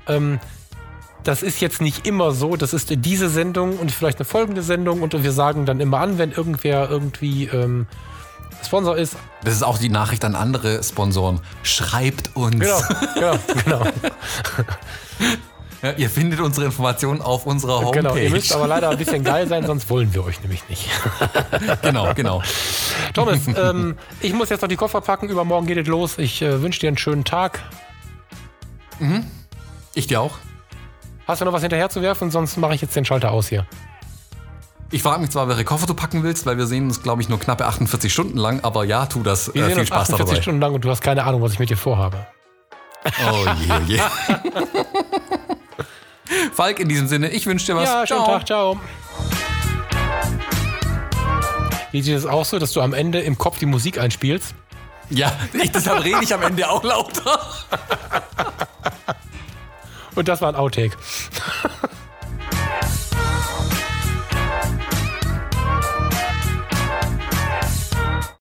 [0.07, 0.39] Ähm,
[1.23, 2.55] das ist jetzt nicht immer so.
[2.55, 6.17] Das ist diese Sendung und vielleicht eine folgende Sendung und wir sagen dann immer an,
[6.17, 7.87] wenn irgendwer irgendwie ähm,
[8.65, 9.15] Sponsor ist.
[9.43, 11.41] Das ist auch die Nachricht an andere Sponsoren.
[11.63, 12.59] Schreibt uns.
[12.59, 12.81] Genau,
[13.15, 13.83] genau, genau.
[15.83, 17.99] Ja, ihr findet unsere Informationen auf unserer Homepage.
[17.99, 20.89] Genau, ihr müsst aber leider ein bisschen geil sein, sonst wollen wir euch nämlich nicht.
[21.81, 22.41] genau, genau.
[23.13, 25.27] Thomas, ähm, ich muss jetzt noch die Koffer packen.
[25.27, 26.17] Übermorgen geht es los.
[26.19, 27.59] Ich äh, wünsche dir einen schönen Tag.
[28.99, 29.25] Mhm.
[29.93, 30.37] Ich dir auch.
[31.27, 32.31] Hast du noch was hinterher zu werfen?
[32.31, 33.65] Sonst mache ich jetzt den Schalter aus hier.
[34.89, 37.27] Ich frage mich zwar, welche Koffer du packen willst, weil wir sehen uns, glaube ich,
[37.27, 39.53] nur knappe 48 Stunden lang, aber ja, tu das.
[39.53, 40.41] Wir äh, sehen viel uns Spaß 48 dabei.
[40.41, 42.25] Stunden lang und du hast keine Ahnung, was ich mit dir vorhabe.
[43.05, 43.99] Oh je, je.
[46.53, 47.89] Falk, in diesem Sinne, ich wünsche dir was.
[47.89, 48.37] Ja, schönen ciao.
[48.37, 48.79] Tag, ciao.
[51.91, 54.55] Geht dir das auch so, dass du am Ende im Kopf die Musik einspielst?
[55.09, 57.39] Ja, ich, deshalb rede ich am Ende auch lauter.
[60.15, 60.97] Und das war ein Outtake.